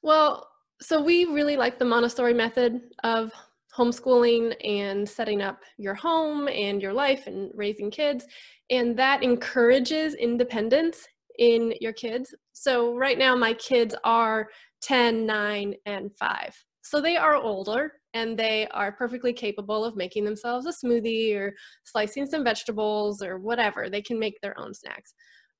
Well, 0.00 0.48
so 0.80 1.02
we 1.02 1.26
really 1.26 1.56
like 1.56 1.78
the 1.78 1.84
Montessori 1.84 2.32
method 2.32 2.80
of 3.04 3.32
homeschooling 3.76 4.54
and 4.66 5.06
setting 5.06 5.42
up 5.42 5.60
your 5.76 5.94
home 5.94 6.48
and 6.48 6.80
your 6.80 6.92
life 6.92 7.26
and 7.26 7.50
raising 7.54 7.90
kids. 7.90 8.26
And 8.70 8.98
that 8.98 9.22
encourages 9.22 10.14
independence 10.14 11.06
in 11.38 11.74
your 11.80 11.92
kids. 11.92 12.34
So 12.60 12.94
right 12.94 13.18
now, 13.18 13.36
my 13.36 13.54
kids 13.54 13.94
are 14.04 14.48
10, 14.82 15.24
9, 15.26 15.74
and 15.86 16.10
5. 16.18 16.64
So 16.82 17.00
they 17.00 17.16
are 17.16 17.34
older 17.34 17.92
and 18.14 18.38
they 18.38 18.66
are 18.68 18.92
perfectly 18.92 19.32
capable 19.32 19.84
of 19.84 19.96
making 19.96 20.24
themselves 20.24 20.66
a 20.66 20.72
smoothie 20.72 21.36
or 21.36 21.54
slicing 21.84 22.26
some 22.26 22.42
vegetables 22.42 23.22
or 23.22 23.38
whatever. 23.38 23.88
They 23.88 24.02
can 24.02 24.18
make 24.18 24.40
their 24.40 24.58
own 24.58 24.74
snacks. 24.74 25.14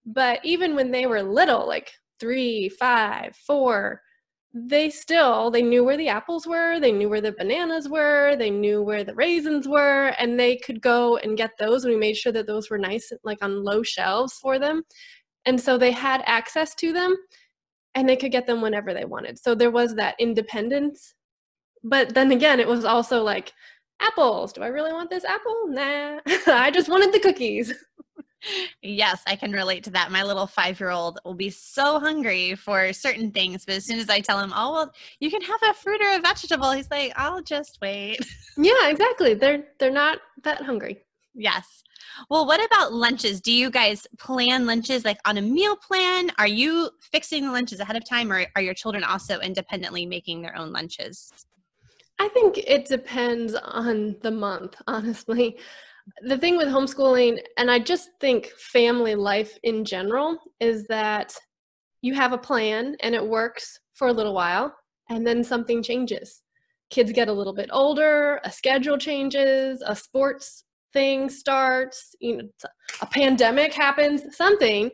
But 0.06 0.40
even 0.44 0.74
when 0.74 0.90
they 0.90 1.06
were 1.06 1.22
little, 1.22 1.68
like 1.68 1.92
three, 2.18 2.68
five, 2.68 3.36
four, 3.46 4.00
they 4.54 4.88
still 4.88 5.50
they 5.50 5.60
knew 5.60 5.84
where 5.84 5.98
the 5.98 6.08
apples 6.08 6.46
were 6.46 6.80
they 6.80 6.90
knew 6.90 7.08
where 7.08 7.20
the 7.20 7.32
bananas 7.32 7.86
were 7.86 8.34
they 8.36 8.48
knew 8.48 8.82
where 8.82 9.04
the 9.04 9.14
raisins 9.14 9.68
were 9.68 10.08
and 10.18 10.40
they 10.40 10.56
could 10.56 10.80
go 10.80 11.18
and 11.18 11.36
get 11.36 11.50
those 11.58 11.84
and 11.84 11.92
we 11.92 12.00
made 12.00 12.16
sure 12.16 12.32
that 12.32 12.46
those 12.46 12.70
were 12.70 12.78
nice 12.78 13.12
like 13.24 13.38
on 13.42 13.62
low 13.62 13.82
shelves 13.82 14.32
for 14.40 14.58
them 14.58 14.82
and 15.46 15.60
so 15.60 15.78
they 15.78 15.92
had 15.92 16.22
access 16.26 16.74
to 16.74 16.92
them 16.92 17.16
and 17.94 18.08
they 18.08 18.16
could 18.16 18.32
get 18.32 18.46
them 18.46 18.60
whenever 18.60 18.92
they 18.94 19.04
wanted 19.04 19.38
so 19.38 19.54
there 19.54 19.70
was 19.70 19.94
that 19.94 20.14
independence 20.18 21.14
but 21.82 22.14
then 22.14 22.32
again 22.32 22.60
it 22.60 22.68
was 22.68 22.84
also 22.84 23.22
like 23.22 23.52
apples 24.00 24.52
do 24.52 24.62
i 24.62 24.68
really 24.68 24.92
want 24.92 25.10
this 25.10 25.24
apple 25.24 25.66
nah 25.68 26.18
i 26.46 26.70
just 26.70 26.88
wanted 26.88 27.12
the 27.12 27.20
cookies 27.20 27.72
Yes, 28.82 29.22
I 29.26 29.36
can 29.36 29.52
relate 29.52 29.84
to 29.84 29.90
that. 29.90 30.10
My 30.12 30.22
little 30.22 30.46
five 30.46 30.78
year 30.78 30.90
old 30.90 31.18
will 31.24 31.34
be 31.34 31.50
so 31.50 31.98
hungry 31.98 32.54
for 32.54 32.92
certain 32.92 33.30
things, 33.30 33.64
but 33.64 33.74
as 33.76 33.84
soon 33.84 33.98
as 33.98 34.08
I 34.08 34.20
tell 34.20 34.38
him, 34.38 34.52
oh, 34.54 34.72
well, 34.72 34.92
you 35.20 35.30
can 35.30 35.42
have 35.42 35.60
a 35.68 35.74
fruit 35.74 36.00
or 36.00 36.16
a 36.16 36.20
vegetable, 36.20 36.70
he's 36.72 36.90
like, 36.90 37.12
I'll 37.16 37.42
just 37.42 37.78
wait. 37.80 38.18
Yeah, 38.60 38.88
exactly. 38.88 39.34
They're 39.34 39.66
they're 39.78 39.92
not 39.92 40.18
that 40.42 40.62
hungry. 40.62 41.04
Yes. 41.32 41.84
Well, 42.30 42.46
what 42.46 42.64
about 42.64 42.92
lunches? 42.92 43.40
Do 43.40 43.52
you 43.52 43.70
guys 43.70 44.06
plan 44.18 44.66
lunches 44.66 45.04
like 45.04 45.18
on 45.24 45.38
a 45.38 45.42
meal 45.42 45.76
plan? 45.76 46.30
Are 46.38 46.48
you 46.48 46.90
fixing 47.00 47.44
the 47.44 47.52
lunches 47.52 47.80
ahead 47.80 47.96
of 47.96 48.08
time, 48.08 48.32
or 48.32 48.46
are 48.56 48.62
your 48.62 48.74
children 48.74 49.04
also 49.04 49.40
independently 49.40 50.06
making 50.06 50.42
their 50.42 50.56
own 50.56 50.72
lunches? 50.72 51.32
I 52.18 52.28
think 52.28 52.58
it 52.58 52.86
depends 52.86 53.54
on 53.54 54.16
the 54.22 54.30
month, 54.30 54.74
honestly 54.86 55.58
the 56.22 56.38
thing 56.38 56.56
with 56.56 56.68
homeschooling, 56.68 57.40
and 57.56 57.70
I 57.70 57.78
just 57.78 58.10
think 58.20 58.46
family 58.58 59.14
life 59.14 59.58
in 59.62 59.84
general, 59.84 60.38
is 60.60 60.86
that 60.88 61.34
you 62.02 62.14
have 62.14 62.32
a 62.32 62.38
plan 62.38 62.96
and 63.00 63.14
it 63.14 63.26
works 63.26 63.78
for 63.94 64.08
a 64.08 64.12
little 64.12 64.34
while, 64.34 64.74
and 65.10 65.26
then 65.26 65.42
something 65.42 65.82
changes. 65.82 66.42
Kids 66.90 67.12
get 67.12 67.28
a 67.28 67.32
little 67.32 67.52
bit 67.52 67.68
older, 67.72 68.40
a 68.44 68.50
schedule 68.50 68.98
changes, 68.98 69.82
a 69.84 69.94
sports 69.94 70.64
thing 70.92 71.28
starts, 71.28 72.14
you 72.20 72.36
know, 72.36 72.48
a 73.00 73.06
pandemic 73.06 73.74
happens, 73.74 74.36
something, 74.36 74.90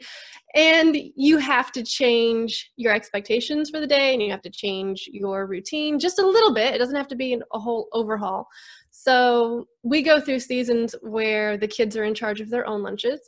and 0.55 0.97
you 1.17 1.39
have 1.39 1.73
to 1.73 1.83
change 1.83 2.71
your 2.77 2.93
expectations 2.93 3.71
for 3.71 3.81
the 3.81 3.87
day 3.87 4.13
and 4.13 4.23
you 4.23 4.31
have 4.31 4.43
to 4.43 4.51
change 4.51 5.09
your 5.13 5.47
routine 5.47 5.99
just 5.99 6.19
a 6.19 6.27
little 6.27 6.55
bit. 6.55 6.75
It 6.75 6.79
doesn't 6.79 6.97
have 6.97 7.09
to 7.09 7.17
be 7.17 7.41
a 7.53 7.59
whole 7.59 7.89
overhaul. 7.93 8.47
So 8.91 9.67
we 9.83 10.03
go 10.03 10.21
through 10.21 10.39
seasons 10.39 10.95
where 11.03 11.57
the 11.57 11.69
kids 11.69 11.97
are 11.97 12.05
in 12.05 12.15
charge 12.15 12.41
of 12.41 12.51
their 12.51 12.67
own 12.67 12.83
lunches, 12.83 13.21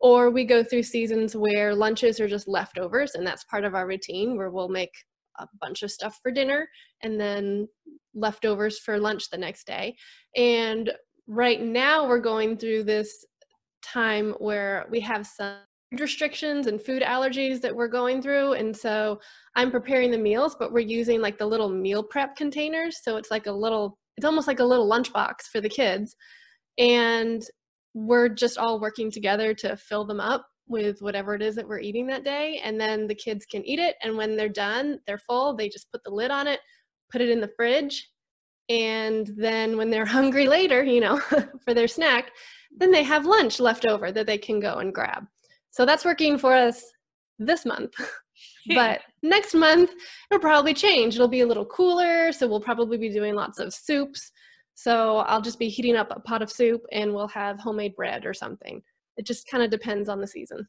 or 0.00 0.30
we 0.30 0.44
go 0.44 0.64
through 0.64 0.84
seasons 0.84 1.36
where 1.36 1.74
lunches 1.74 2.18
are 2.20 2.28
just 2.28 2.48
leftovers, 2.48 3.14
and 3.14 3.26
that's 3.26 3.44
part 3.44 3.64
of 3.64 3.74
our 3.74 3.86
routine 3.86 4.36
where 4.36 4.50
we'll 4.50 4.70
make 4.70 4.92
a 5.38 5.46
bunch 5.60 5.82
of 5.82 5.90
stuff 5.90 6.18
for 6.22 6.30
dinner 6.30 6.68
and 7.02 7.20
then 7.20 7.68
leftovers 8.14 8.78
for 8.78 8.98
lunch 8.98 9.30
the 9.30 9.38
next 9.38 9.66
day. 9.66 9.96
And 10.36 10.90
right 11.30 11.62
now 11.62 12.08
we're 12.08 12.18
going 12.18 12.56
through 12.56 12.82
this 12.82 13.24
time 13.84 14.34
where 14.40 14.84
we 14.90 14.98
have 14.98 15.24
some 15.24 15.54
restrictions 15.96 16.66
and 16.66 16.82
food 16.82 17.02
allergies 17.02 17.60
that 17.60 17.74
we're 17.74 17.86
going 17.86 18.20
through 18.20 18.54
and 18.54 18.76
so 18.76 19.20
i'm 19.54 19.70
preparing 19.70 20.10
the 20.10 20.18
meals 20.18 20.56
but 20.58 20.72
we're 20.72 20.80
using 20.80 21.20
like 21.20 21.38
the 21.38 21.46
little 21.46 21.68
meal 21.68 22.02
prep 22.02 22.34
containers 22.34 22.98
so 23.04 23.16
it's 23.16 23.30
like 23.30 23.46
a 23.46 23.52
little 23.52 23.96
it's 24.16 24.26
almost 24.26 24.48
like 24.48 24.58
a 24.58 24.64
little 24.64 24.90
lunchbox 24.90 25.42
for 25.52 25.60
the 25.60 25.68
kids 25.68 26.16
and 26.78 27.44
we're 27.94 28.28
just 28.28 28.58
all 28.58 28.80
working 28.80 29.08
together 29.08 29.54
to 29.54 29.76
fill 29.76 30.04
them 30.04 30.20
up 30.20 30.44
with 30.66 31.00
whatever 31.00 31.36
it 31.36 31.42
is 31.42 31.54
that 31.54 31.66
we're 31.66 31.78
eating 31.78 32.08
that 32.08 32.24
day 32.24 32.60
and 32.64 32.80
then 32.80 33.06
the 33.06 33.14
kids 33.14 33.46
can 33.46 33.64
eat 33.64 33.78
it 33.78 33.94
and 34.02 34.16
when 34.16 34.36
they're 34.36 34.48
done 34.48 34.98
they're 35.06 35.18
full 35.18 35.54
they 35.54 35.68
just 35.68 35.90
put 35.92 36.02
the 36.02 36.10
lid 36.10 36.32
on 36.32 36.48
it 36.48 36.58
put 37.12 37.20
it 37.20 37.30
in 37.30 37.40
the 37.40 37.50
fridge 37.56 38.10
and 38.70 39.32
then 39.36 39.76
when 39.76 39.90
they're 39.90 40.06
hungry 40.18 40.46
later 40.46 40.82
you 40.82 41.00
know 41.00 41.18
for 41.64 41.74
their 41.74 41.88
snack 41.88 42.30
then 42.78 42.90
they 42.90 43.02
have 43.02 43.26
lunch 43.26 43.60
left 43.60 43.84
over 43.84 44.10
that 44.10 44.26
they 44.26 44.38
can 44.38 44.60
go 44.60 44.76
and 44.76 44.94
grab 44.94 45.26
so 45.70 45.84
that's 45.84 46.04
working 46.04 46.38
for 46.38 46.54
us 46.54 46.84
this 47.38 47.66
month 47.66 47.92
but 48.74 49.00
next 49.22 49.54
month 49.54 49.90
it'll 50.30 50.40
probably 50.40 50.74
change. 50.74 51.14
It'll 51.14 51.28
be 51.28 51.40
a 51.40 51.46
little 51.46 51.66
cooler, 51.66 52.32
so 52.32 52.46
we'll 52.46 52.60
probably 52.60 52.98
be 52.98 53.10
doing 53.10 53.34
lots 53.34 53.58
of 53.58 53.72
soups. 53.72 54.32
So 54.74 55.18
I'll 55.18 55.42
just 55.42 55.58
be 55.58 55.68
heating 55.68 55.96
up 55.96 56.08
a 56.10 56.20
pot 56.20 56.42
of 56.42 56.50
soup 56.50 56.82
and 56.92 57.14
we'll 57.14 57.28
have 57.28 57.58
homemade 57.58 57.94
bread 57.96 58.24
or 58.24 58.32
something. 58.32 58.82
It 59.16 59.26
just 59.26 59.48
kind 59.48 59.62
of 59.62 59.70
depends 59.70 60.08
on 60.08 60.20
the 60.20 60.26
season. 60.26 60.66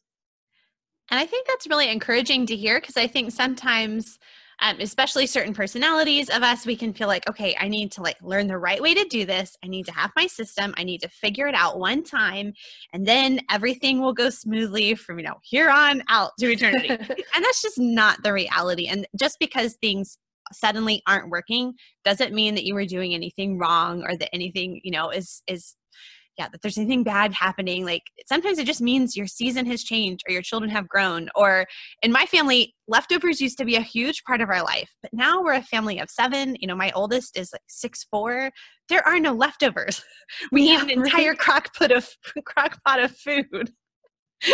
And 1.10 1.20
I 1.20 1.26
think 1.26 1.48
that's 1.48 1.68
really 1.68 1.90
encouraging 1.90 2.46
to 2.48 2.56
hear 2.56 2.80
because 2.80 2.98
I 2.98 3.08
think 3.08 3.32
sometimes 3.32 4.20
um, 4.62 4.78
especially 4.80 5.26
certain 5.26 5.54
personalities 5.54 6.30
of 6.30 6.44
us, 6.44 6.66
we 6.66 6.76
can 6.76 6.94
feel 6.94 7.08
like, 7.08 7.28
okay, 7.30 7.56
I 7.60 7.68
need 7.68 7.92
to 7.94 8.02
like 8.02 8.18
learn 8.22 8.48
the 8.48 8.58
right 8.58 8.82
way 8.82 8.94
to 8.94 9.04
do 9.06 9.26
this. 9.26 9.58
I 9.64 9.68
need 9.68 9.86
to 9.88 9.92
have 9.92 10.12
my 10.16 10.28
system. 10.28 10.74
I 10.78 10.84
need 10.84 11.02
to 11.02 11.10
figure 11.10 11.48
it 11.48 11.56
out 11.56 11.80
one 11.80 12.04
time, 12.04 12.54
and 12.94 13.06
then 13.06 13.40
everything 13.50 14.02
will 14.02 14.14
go 14.14 14.30
smoothly 14.30 14.96
from 14.96 15.18
you 15.20 15.26
know 15.26 15.40
here 15.44 15.70
on 15.70 16.04
out 16.10 16.32
to 16.40 16.52
eternity. 16.52 16.90
and 17.00 17.46
that's 17.46 17.62
just 17.62 17.80
not 17.80 18.22
the 18.24 18.34
reality. 18.34 18.88
And 18.88 19.08
just 19.20 19.38
because 19.40 19.76
things 19.82 20.18
suddenly 20.54 21.02
aren't 21.08 21.30
working 21.30 21.74
doesn't 22.04 22.34
mean 22.34 22.56
that 22.56 22.66
you 22.66 22.74
were 22.74 22.86
doing 22.86 23.14
anything 23.14 23.58
wrong 23.58 24.04
or 24.04 24.16
that 24.18 24.34
anything 24.34 24.80
you 24.84 24.92
know 24.92 25.10
is 25.10 25.42
is 25.48 25.76
yeah 26.38 26.48
that 26.52 26.62
there's 26.62 26.78
anything 26.78 27.04
bad 27.04 27.34
happening 27.34 27.86
like 27.86 28.04
sometimes 28.28 28.58
it 28.58 28.66
just 28.66 28.82
means 28.82 29.16
your 29.18 29.28
season 29.28 29.66
has 29.66 29.84
changed 29.84 30.24
or 30.28 30.32
your 30.32 30.42
children 30.42 30.70
have 30.70 30.88
grown 30.88 31.30
or 31.36 31.66
in 32.02 32.12
my 32.12 32.26
family 32.26 32.74
leftovers 32.88 33.42
used 33.42 33.58
to 33.58 33.66
be 33.66 33.76
a 33.76 33.82
huge 33.82 34.24
part 34.24 34.42
of 34.42 34.50
our 34.50 34.64
life 34.64 34.90
but 35.02 35.12
now 35.14 35.42
we're 35.42 35.54
a 35.54 35.64
family 35.64 36.00
of 36.00 36.10
seven 36.10 36.56
you 36.60 36.68
know 36.68 36.76
my 36.76 36.92
oldest 36.92 37.38
is 37.38 37.50
like 37.54 37.62
six 37.68 38.06
four 38.10 38.52
there 38.92 39.08
are 39.08 39.20
no 39.20 39.34
leftovers. 39.34 40.04
We 40.52 40.64
yeah, 40.64 40.76
eat 40.76 40.84
an 40.84 40.90
entire 40.92 41.30
right. 41.30 41.38
crock 41.38 41.74
pot 41.74 41.92
of 41.92 42.08
crock 42.46 42.80
pot 42.86 43.02
of 43.02 43.16
food. 43.18 43.72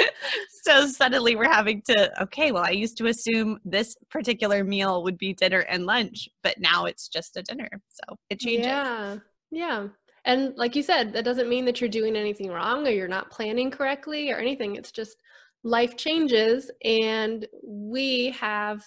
So 0.63 0.85
suddenly 0.87 1.37
we're 1.37 1.49
having 1.49 1.81
to 1.85 2.23
okay 2.23 2.51
well 2.51 2.65
i 2.65 2.71
used 2.71 2.97
to 2.97 3.05
assume 3.05 3.57
this 3.63 3.95
particular 4.11 4.65
meal 4.65 5.01
would 5.01 5.17
be 5.17 5.33
dinner 5.33 5.59
and 5.59 5.85
lunch 5.85 6.27
but 6.43 6.59
now 6.59 6.83
it's 6.83 7.07
just 7.07 7.37
a 7.37 7.41
dinner 7.41 7.69
so 7.87 8.17
it 8.29 8.41
changes. 8.41 8.65
Yeah 8.65 9.19
yeah 9.49 9.87
and 10.27 10.53
like 10.57 10.75
you 10.75 10.83
said, 10.83 11.13
that 11.13 11.25
doesn't 11.25 11.49
mean 11.49 11.63
that 11.65 11.79
you're 11.79 11.89
doing 11.89 12.15
anything 12.15 12.51
wrong 12.51 12.85
or 12.85 12.91
you're 12.91 13.07
not 13.07 13.31
planning 13.31 13.71
correctly 13.71 14.29
or 14.29 14.37
anything. 14.37 14.75
It's 14.75 14.91
just 14.91 15.17
life 15.63 15.95
changes 15.95 16.69
and 16.83 17.47
we 17.65 18.31
have 18.31 18.83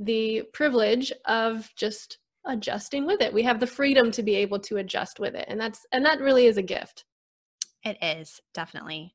the 0.00 0.42
privilege 0.54 1.12
of 1.26 1.70
just 1.76 2.18
adjusting 2.46 3.06
with 3.06 3.20
it. 3.20 3.32
We 3.32 3.42
have 3.42 3.60
the 3.60 3.66
freedom 3.66 4.10
to 4.12 4.22
be 4.22 4.34
able 4.36 4.58
to 4.60 4.78
adjust 4.78 5.20
with 5.20 5.34
it. 5.34 5.44
And 5.48 5.60
that's 5.60 5.86
and 5.92 6.04
that 6.06 6.20
really 6.20 6.46
is 6.46 6.56
a 6.56 6.62
gift. 6.62 7.04
It 7.84 7.98
is, 8.02 8.40
definitely. 8.54 9.14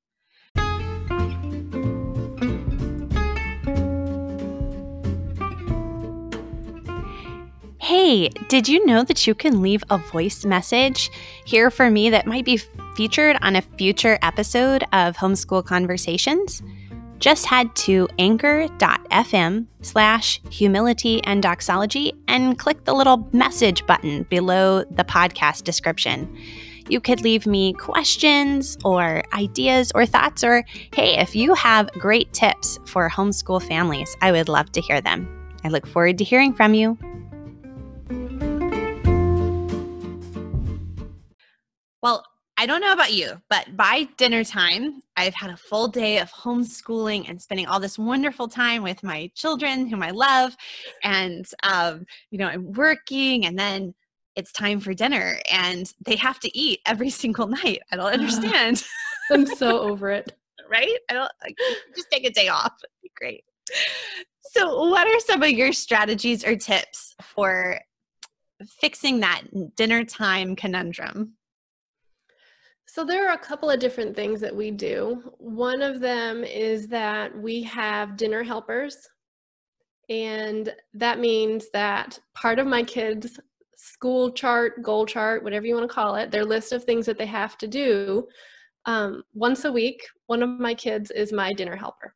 Hey, 7.90 8.30
did 8.50 8.70
you 8.70 8.86
know 8.86 9.04
that 9.04 9.26
you 9.26 9.34
can 9.34 9.64
leave 9.64 9.84
a 9.90 9.98
voice 9.98 10.46
message 10.46 11.10
here 11.44 11.72
for 11.72 11.90
me 11.90 12.12
that 12.12 12.28
might 12.28 12.46
be 12.46 12.58
featured 12.96 13.36
on 13.42 13.56
a 13.56 13.64
future 13.64 14.20
episode 14.22 14.84
of 14.94 15.18
Homeschool 15.18 15.66
Conversations? 15.66 16.62
Just 17.18 17.48
head 17.48 17.76
to 17.78 18.08
anchor.fm 18.20 19.66
slash 19.82 20.40
humility 20.52 21.24
and 21.24 21.42
doxology 21.42 22.14
and 22.28 22.60
click 22.60 22.86
the 22.86 22.94
little 22.94 23.28
message 23.32 23.84
button 23.88 24.22
below 24.30 24.84
the 24.84 25.04
podcast 25.04 25.64
description. 25.64 26.38
You 26.90 27.02
could 27.02 27.22
leave 27.22 27.48
me 27.48 27.74
questions 27.74 28.78
or 28.86 29.24
ideas 29.34 29.92
or 29.96 30.06
thoughts, 30.06 30.44
or 30.44 30.64
hey, 30.94 31.18
if 31.18 31.36
you 31.36 31.56
have 31.56 31.92
great 31.94 32.32
tips 32.34 32.78
for 32.86 33.10
homeschool 33.10 33.68
families, 33.68 34.16
I 34.22 34.32
would 34.32 34.48
love 34.48 34.72
to 34.74 34.82
hear 34.82 35.02
them. 35.02 35.28
I 35.64 35.70
look 35.70 35.88
forward 35.88 36.20
to 36.20 36.24
hearing 36.24 36.54
from 36.54 36.76
you. 36.76 36.96
Well, 42.02 42.24
I 42.58 42.66
don't 42.66 42.82
know 42.82 42.92
about 42.92 43.14
you, 43.14 43.42
but 43.50 43.78
by 43.78 44.10
dinner 44.18 44.44
time, 44.44 45.02
I've 45.16 45.34
had 45.34 45.50
a 45.50 45.56
full 45.56 45.88
day 45.88 46.20
of 46.20 46.30
homeschooling 46.30 47.30
and 47.30 47.42
spending 47.42 47.68
all 47.68 47.80
this 47.80 47.98
wonderful 47.98 48.50
time 48.50 48.84
with 48.84 49.02
my 49.02 49.32
children, 49.34 49.88
whom 49.88 50.04
I 50.04 50.12
love. 50.12 50.58
And, 51.02 51.48
um, 51.64 52.06
you 52.32 52.38
know, 52.38 52.48
I'm 52.48 52.74
working 52.74 53.46
and 53.46 53.58
then 53.58 53.94
it's 54.36 54.52
time 54.52 54.82
for 54.82 54.94
dinner 54.94 55.40
and 55.50 55.94
they 56.06 56.18
have 56.18 56.40
to 56.42 56.58
eat 56.58 56.82
every 56.86 57.10
single 57.22 57.48
night. 57.48 57.82
I 57.94 57.96
don't 57.96 58.12
understand. 58.12 58.84
I'm 59.32 59.46
so 59.56 59.80
over 59.80 60.10
it. 60.10 60.36
right? 60.70 60.98
I 61.10 61.14
don't 61.14 61.32
like 61.42 61.56
just 61.96 62.12
take 62.12 62.26
a 62.26 62.30
day 62.30 62.50
off. 62.50 62.74
It'd 62.84 62.92
be 63.02 63.12
great. 63.16 63.46
So, 64.52 64.90
what 64.90 65.08
are 65.08 65.20
some 65.22 65.44
of 65.44 65.50
your 65.52 65.72
strategies 65.72 66.44
or 66.44 66.58
tips 66.58 67.16
for 67.22 67.80
fixing 68.82 69.22
that 69.22 69.44
dinner 69.76 70.04
time 70.04 70.56
conundrum? 70.56 71.36
So, 72.92 73.06
there 73.06 73.30
are 73.30 73.36
a 73.36 73.38
couple 73.38 73.70
of 73.70 73.80
different 73.80 74.16
things 74.16 74.42
that 74.42 74.56
we 74.56 74.72
do. 74.72 75.32
One 75.38 75.84
of 75.84 76.00
them 76.00 76.44
is 76.44 76.88
that 76.88 77.38
we 77.38 77.62
have 77.62 78.18
dinner 78.18 78.42
helpers. 78.42 79.08
And 80.10 80.74
that 80.96 81.20
means 81.20 81.70
that 81.72 82.18
part 82.34 82.58
of 82.58 82.66
my 82.66 82.82
kids' 82.82 83.40
school 83.76 84.32
chart, 84.32 84.82
goal 84.82 85.06
chart, 85.06 85.44
whatever 85.44 85.68
you 85.68 85.76
want 85.76 85.88
to 85.88 85.94
call 85.94 86.16
it, 86.16 86.32
their 86.32 86.44
list 86.44 86.72
of 86.72 86.84
things 86.84 87.06
that 87.06 87.20
they 87.20 87.28
have 87.28 87.60
to 87.60 87.68
do, 87.68 88.28
um, 88.86 89.22
once 89.36 89.66
a 89.66 89.72
week, 89.72 90.02
one 90.26 90.42
of 90.42 90.50
my 90.50 90.74
kids 90.74 91.12
is 91.12 91.32
my 91.32 91.54
dinner 91.54 91.76
helper. 91.76 92.16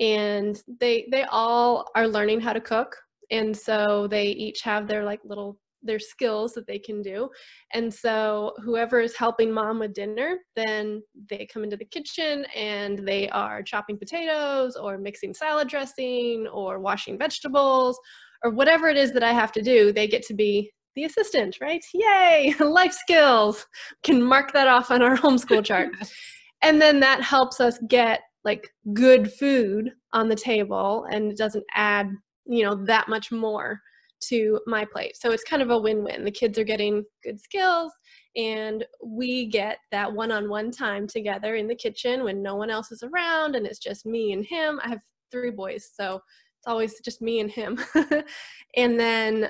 And 0.00 0.58
they 0.80 1.06
they 1.10 1.24
all 1.24 1.90
are 1.94 2.08
learning 2.08 2.40
how 2.40 2.54
to 2.54 2.62
cook. 2.62 2.96
And 3.30 3.54
so 3.54 4.06
they 4.06 4.28
each 4.28 4.62
have 4.62 4.88
their 4.88 5.04
like 5.04 5.20
little 5.22 5.58
their 5.82 5.98
skills 5.98 6.52
that 6.54 6.66
they 6.66 6.78
can 6.78 7.02
do. 7.02 7.28
And 7.72 7.92
so 7.92 8.52
whoever 8.64 9.00
is 9.00 9.16
helping 9.16 9.52
mom 9.52 9.78
with 9.78 9.94
dinner, 9.94 10.38
then 10.56 11.02
they 11.30 11.46
come 11.46 11.64
into 11.64 11.76
the 11.76 11.84
kitchen 11.84 12.44
and 12.54 13.06
they 13.06 13.28
are 13.30 13.62
chopping 13.62 13.98
potatoes 13.98 14.76
or 14.76 14.98
mixing 14.98 15.34
salad 15.34 15.68
dressing 15.68 16.46
or 16.48 16.80
washing 16.80 17.18
vegetables 17.18 17.98
or 18.44 18.50
whatever 18.50 18.88
it 18.88 18.96
is 18.96 19.12
that 19.12 19.22
I 19.22 19.32
have 19.32 19.52
to 19.52 19.62
do, 19.62 19.92
they 19.92 20.06
get 20.06 20.22
to 20.26 20.34
be 20.34 20.70
the 20.94 21.04
assistant, 21.04 21.58
right? 21.60 21.84
Yay, 21.94 22.54
life 22.60 22.92
skills. 22.92 23.66
Can 24.02 24.22
mark 24.22 24.52
that 24.52 24.68
off 24.68 24.90
on 24.90 25.02
our 25.02 25.16
homeschool 25.16 25.64
chart. 25.64 25.90
and 26.62 26.80
then 26.80 27.00
that 27.00 27.22
helps 27.22 27.60
us 27.60 27.78
get 27.88 28.20
like 28.44 28.68
good 28.94 29.32
food 29.32 29.90
on 30.12 30.28
the 30.28 30.36
table 30.36 31.06
and 31.10 31.30
it 31.30 31.36
doesn't 31.36 31.64
add, 31.74 32.10
you 32.46 32.64
know, 32.64 32.74
that 32.86 33.08
much 33.08 33.30
more 33.30 33.80
to 34.20 34.60
my 34.66 34.84
plate. 34.84 35.16
So 35.16 35.30
it's 35.30 35.44
kind 35.44 35.62
of 35.62 35.70
a 35.70 35.78
win 35.78 36.04
win. 36.04 36.24
The 36.24 36.30
kids 36.30 36.58
are 36.58 36.64
getting 36.64 37.04
good 37.22 37.40
skills, 37.40 37.92
and 38.36 38.84
we 39.04 39.46
get 39.46 39.78
that 39.90 40.12
one 40.12 40.32
on 40.32 40.48
one 40.48 40.70
time 40.70 41.06
together 41.06 41.56
in 41.56 41.66
the 41.66 41.74
kitchen 41.74 42.24
when 42.24 42.42
no 42.42 42.56
one 42.56 42.70
else 42.70 42.92
is 42.92 43.02
around 43.02 43.56
and 43.56 43.66
it's 43.66 43.78
just 43.78 44.06
me 44.06 44.32
and 44.32 44.44
him. 44.44 44.80
I 44.82 44.88
have 44.88 45.00
three 45.32 45.50
boys, 45.50 45.90
so 45.94 46.16
it's 46.16 46.66
always 46.66 47.00
just 47.00 47.22
me 47.22 47.40
and 47.40 47.50
him. 47.50 47.78
and 48.76 48.98
then 48.98 49.48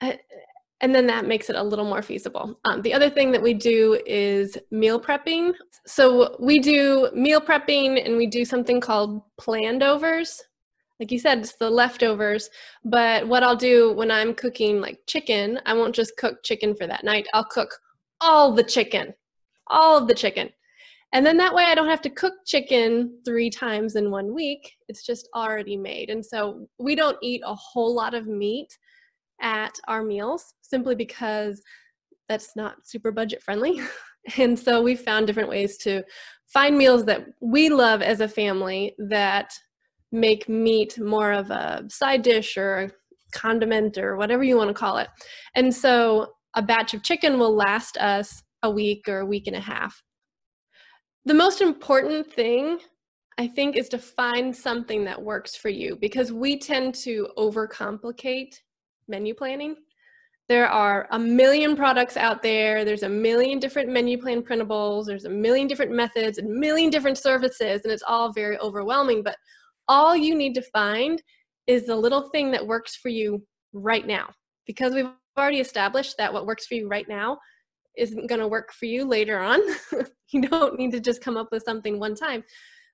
uh, 0.00 0.12
and 0.80 0.94
then 0.94 1.06
that 1.08 1.26
makes 1.26 1.50
it 1.50 1.56
a 1.56 1.62
little 1.62 1.84
more 1.84 2.02
feasible. 2.02 2.58
Um, 2.64 2.80
the 2.82 2.94
other 2.94 3.10
thing 3.10 3.32
that 3.32 3.42
we 3.42 3.52
do 3.52 4.00
is 4.06 4.56
meal 4.70 4.98
prepping. 4.98 5.52
So 5.86 6.36
we 6.40 6.58
do 6.58 7.10
meal 7.14 7.40
prepping 7.40 8.04
and 8.04 8.16
we 8.16 8.26
do 8.26 8.44
something 8.44 8.80
called 8.80 9.20
planned 9.38 9.82
overs 9.82 10.42
like 11.00 11.10
you 11.10 11.18
said, 11.18 11.38
it's 11.38 11.56
the 11.56 11.70
leftovers. 11.70 12.50
But 12.84 13.26
what 13.26 13.42
I'll 13.42 13.56
do 13.56 13.92
when 13.94 14.10
I'm 14.10 14.34
cooking 14.34 14.80
like 14.80 15.00
chicken, 15.06 15.58
I 15.64 15.72
won't 15.72 15.94
just 15.94 16.16
cook 16.18 16.42
chicken 16.44 16.76
for 16.76 16.86
that 16.86 17.04
night. 17.04 17.26
I'll 17.32 17.44
cook 17.44 17.74
all 18.20 18.52
the 18.52 18.62
chicken, 18.62 19.14
all 19.68 19.96
of 19.96 20.06
the 20.06 20.14
chicken. 20.14 20.50
And 21.12 21.26
then 21.26 21.38
that 21.38 21.54
way 21.54 21.64
I 21.64 21.74
don't 21.74 21.88
have 21.88 22.02
to 22.02 22.10
cook 22.10 22.34
chicken 22.46 23.18
three 23.24 23.50
times 23.50 23.96
in 23.96 24.10
one 24.10 24.32
week. 24.32 24.76
It's 24.88 25.04
just 25.04 25.28
already 25.34 25.76
made. 25.76 26.10
And 26.10 26.24
so 26.24 26.68
we 26.78 26.94
don't 26.94 27.18
eat 27.22 27.42
a 27.44 27.54
whole 27.54 27.92
lot 27.94 28.14
of 28.14 28.28
meat 28.28 28.78
at 29.40 29.74
our 29.88 30.04
meals 30.04 30.54
simply 30.60 30.94
because 30.94 31.62
that's 32.28 32.54
not 32.54 32.86
super 32.86 33.10
budget 33.10 33.42
friendly. 33.42 33.80
and 34.36 34.56
so 34.56 34.82
we 34.82 34.94
found 34.94 35.26
different 35.26 35.48
ways 35.48 35.78
to 35.78 36.04
find 36.46 36.76
meals 36.76 37.04
that 37.06 37.26
we 37.40 37.70
love 37.70 38.02
as 38.02 38.20
a 38.20 38.28
family 38.28 38.94
that 38.98 39.52
make 40.12 40.48
meat 40.48 40.98
more 40.98 41.32
of 41.32 41.50
a 41.50 41.84
side 41.88 42.22
dish 42.22 42.56
or 42.56 42.78
a 42.78 42.90
condiment 43.32 43.98
or 43.98 44.16
whatever 44.16 44.42
you 44.42 44.56
want 44.56 44.68
to 44.68 44.74
call 44.74 44.98
it. 44.98 45.08
And 45.54 45.74
so 45.74 46.32
a 46.54 46.62
batch 46.62 46.94
of 46.94 47.02
chicken 47.02 47.38
will 47.38 47.54
last 47.54 47.96
us 47.98 48.42
a 48.62 48.70
week 48.70 49.08
or 49.08 49.20
a 49.20 49.26
week 49.26 49.46
and 49.46 49.56
a 49.56 49.60
half. 49.60 50.02
The 51.24 51.34
most 51.34 51.60
important 51.60 52.32
thing, 52.32 52.78
I 53.38 53.46
think, 53.46 53.76
is 53.76 53.88
to 53.90 53.98
find 53.98 54.54
something 54.54 55.04
that 55.04 55.20
works 55.20 55.54
for 55.54 55.68
you 55.68 55.96
because 56.00 56.32
we 56.32 56.58
tend 56.58 56.94
to 56.96 57.28
overcomplicate 57.38 58.54
menu 59.06 59.34
planning. 59.34 59.76
There 60.48 60.66
are 60.66 61.06
a 61.12 61.18
million 61.18 61.76
products 61.76 62.16
out 62.16 62.42
there. 62.42 62.84
There's 62.84 63.04
a 63.04 63.08
million 63.08 63.60
different 63.60 63.88
menu 63.88 64.20
plan 64.20 64.42
printables. 64.42 65.06
There's 65.06 65.24
a 65.24 65.30
million 65.30 65.68
different 65.68 65.92
methods, 65.92 66.38
a 66.38 66.42
million 66.42 66.90
different 66.90 67.18
services, 67.18 67.82
and 67.84 67.92
it's 67.92 68.02
all 68.02 68.32
very 68.32 68.58
overwhelming. 68.58 69.22
But 69.22 69.36
all 69.90 70.16
you 70.16 70.36
need 70.36 70.54
to 70.54 70.62
find 70.62 71.20
is 71.66 71.84
the 71.84 71.96
little 71.96 72.30
thing 72.30 72.52
that 72.52 72.66
works 72.66 72.94
for 72.94 73.08
you 73.08 73.44
right 73.72 74.06
now. 74.06 74.30
Because 74.64 74.94
we've 74.94 75.10
already 75.36 75.58
established 75.58 76.14
that 76.16 76.32
what 76.32 76.46
works 76.46 76.66
for 76.66 76.74
you 76.74 76.88
right 76.88 77.08
now 77.08 77.38
isn't 77.98 78.28
going 78.28 78.40
to 78.40 78.46
work 78.46 78.72
for 78.72 78.86
you 78.86 79.04
later 79.04 79.40
on. 79.40 79.60
you 80.32 80.42
don't 80.42 80.78
need 80.78 80.92
to 80.92 81.00
just 81.00 81.20
come 81.20 81.36
up 81.36 81.48
with 81.50 81.64
something 81.64 81.98
one 81.98 82.14
time 82.14 82.44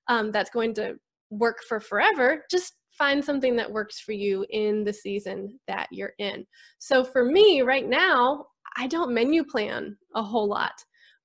um, 0.07 0.31
that's 0.31 0.49
going 0.49 0.73
to 0.73 0.95
work 1.29 1.59
for 1.69 1.79
forever. 1.79 2.43
Just 2.49 2.73
find 2.97 3.23
something 3.23 3.55
that 3.55 3.71
works 3.71 3.99
for 3.99 4.13
you 4.13 4.43
in 4.49 4.83
the 4.83 4.93
season 4.93 5.59
that 5.67 5.87
you're 5.91 6.13
in. 6.17 6.43
So 6.79 7.03
for 7.03 7.23
me, 7.23 7.61
right 7.61 7.87
now, 7.87 8.45
I 8.75 8.87
don't 8.87 9.13
menu 9.13 9.43
plan 9.43 9.95
a 10.15 10.23
whole 10.23 10.47
lot. 10.47 10.73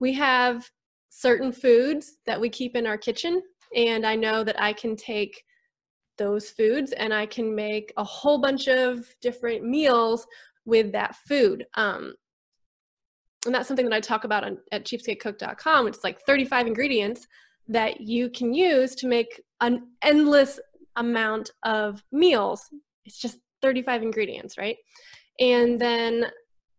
We 0.00 0.12
have 0.14 0.68
certain 1.08 1.50
foods 1.50 2.18
that 2.26 2.38
we 2.38 2.50
keep 2.50 2.76
in 2.76 2.86
our 2.86 2.98
kitchen, 2.98 3.40
and 3.74 4.04
I 4.04 4.16
know 4.16 4.44
that 4.44 4.60
I 4.60 4.74
can 4.74 4.96
take 4.96 5.42
those 6.18 6.50
foods 6.50 6.92
and 6.92 7.12
I 7.12 7.26
can 7.26 7.54
make 7.54 7.92
a 7.96 8.04
whole 8.04 8.38
bunch 8.38 8.68
of 8.68 9.06
different 9.20 9.64
meals 9.64 10.26
with 10.64 10.92
that 10.92 11.16
food. 11.26 11.66
Um, 11.74 12.14
and 13.44 13.54
that's 13.54 13.66
something 13.66 13.88
that 13.88 13.94
I 13.94 14.00
talk 14.00 14.24
about 14.24 14.44
on, 14.44 14.58
at 14.70 14.84
cheapskatecook.com. 14.84 15.88
It's 15.88 16.04
like 16.04 16.20
35 16.22 16.66
ingredients 16.66 17.26
that 17.68 18.00
you 18.00 18.30
can 18.30 18.54
use 18.54 18.94
to 18.96 19.08
make 19.08 19.40
an 19.60 19.88
endless 20.02 20.60
amount 20.96 21.50
of 21.64 22.02
meals. 22.12 22.68
It's 23.04 23.18
just 23.18 23.38
35 23.62 24.02
ingredients, 24.02 24.58
right? 24.58 24.76
And 25.40 25.80
then 25.80 26.26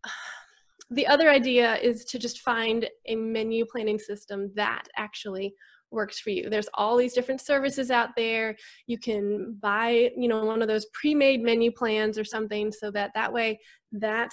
the 0.90 1.06
other 1.06 1.30
idea 1.30 1.76
is 1.76 2.04
to 2.06 2.18
just 2.18 2.40
find 2.40 2.88
a 3.06 3.16
menu 3.16 3.66
planning 3.66 3.98
system 3.98 4.50
that 4.54 4.84
actually 4.96 5.54
works 5.90 6.20
for 6.20 6.30
you. 6.30 6.50
There's 6.50 6.68
all 6.74 6.96
these 6.96 7.14
different 7.14 7.40
services 7.40 7.90
out 7.90 8.10
there. 8.16 8.56
You 8.86 8.98
can 8.98 9.56
buy, 9.60 10.10
you 10.16 10.28
know, 10.28 10.44
one 10.44 10.62
of 10.62 10.68
those 10.68 10.86
pre-made 10.92 11.42
menu 11.42 11.70
plans 11.72 12.18
or 12.18 12.24
something 12.24 12.72
so 12.72 12.90
that 12.90 13.12
that 13.14 13.32
way 13.32 13.60
that 13.92 14.32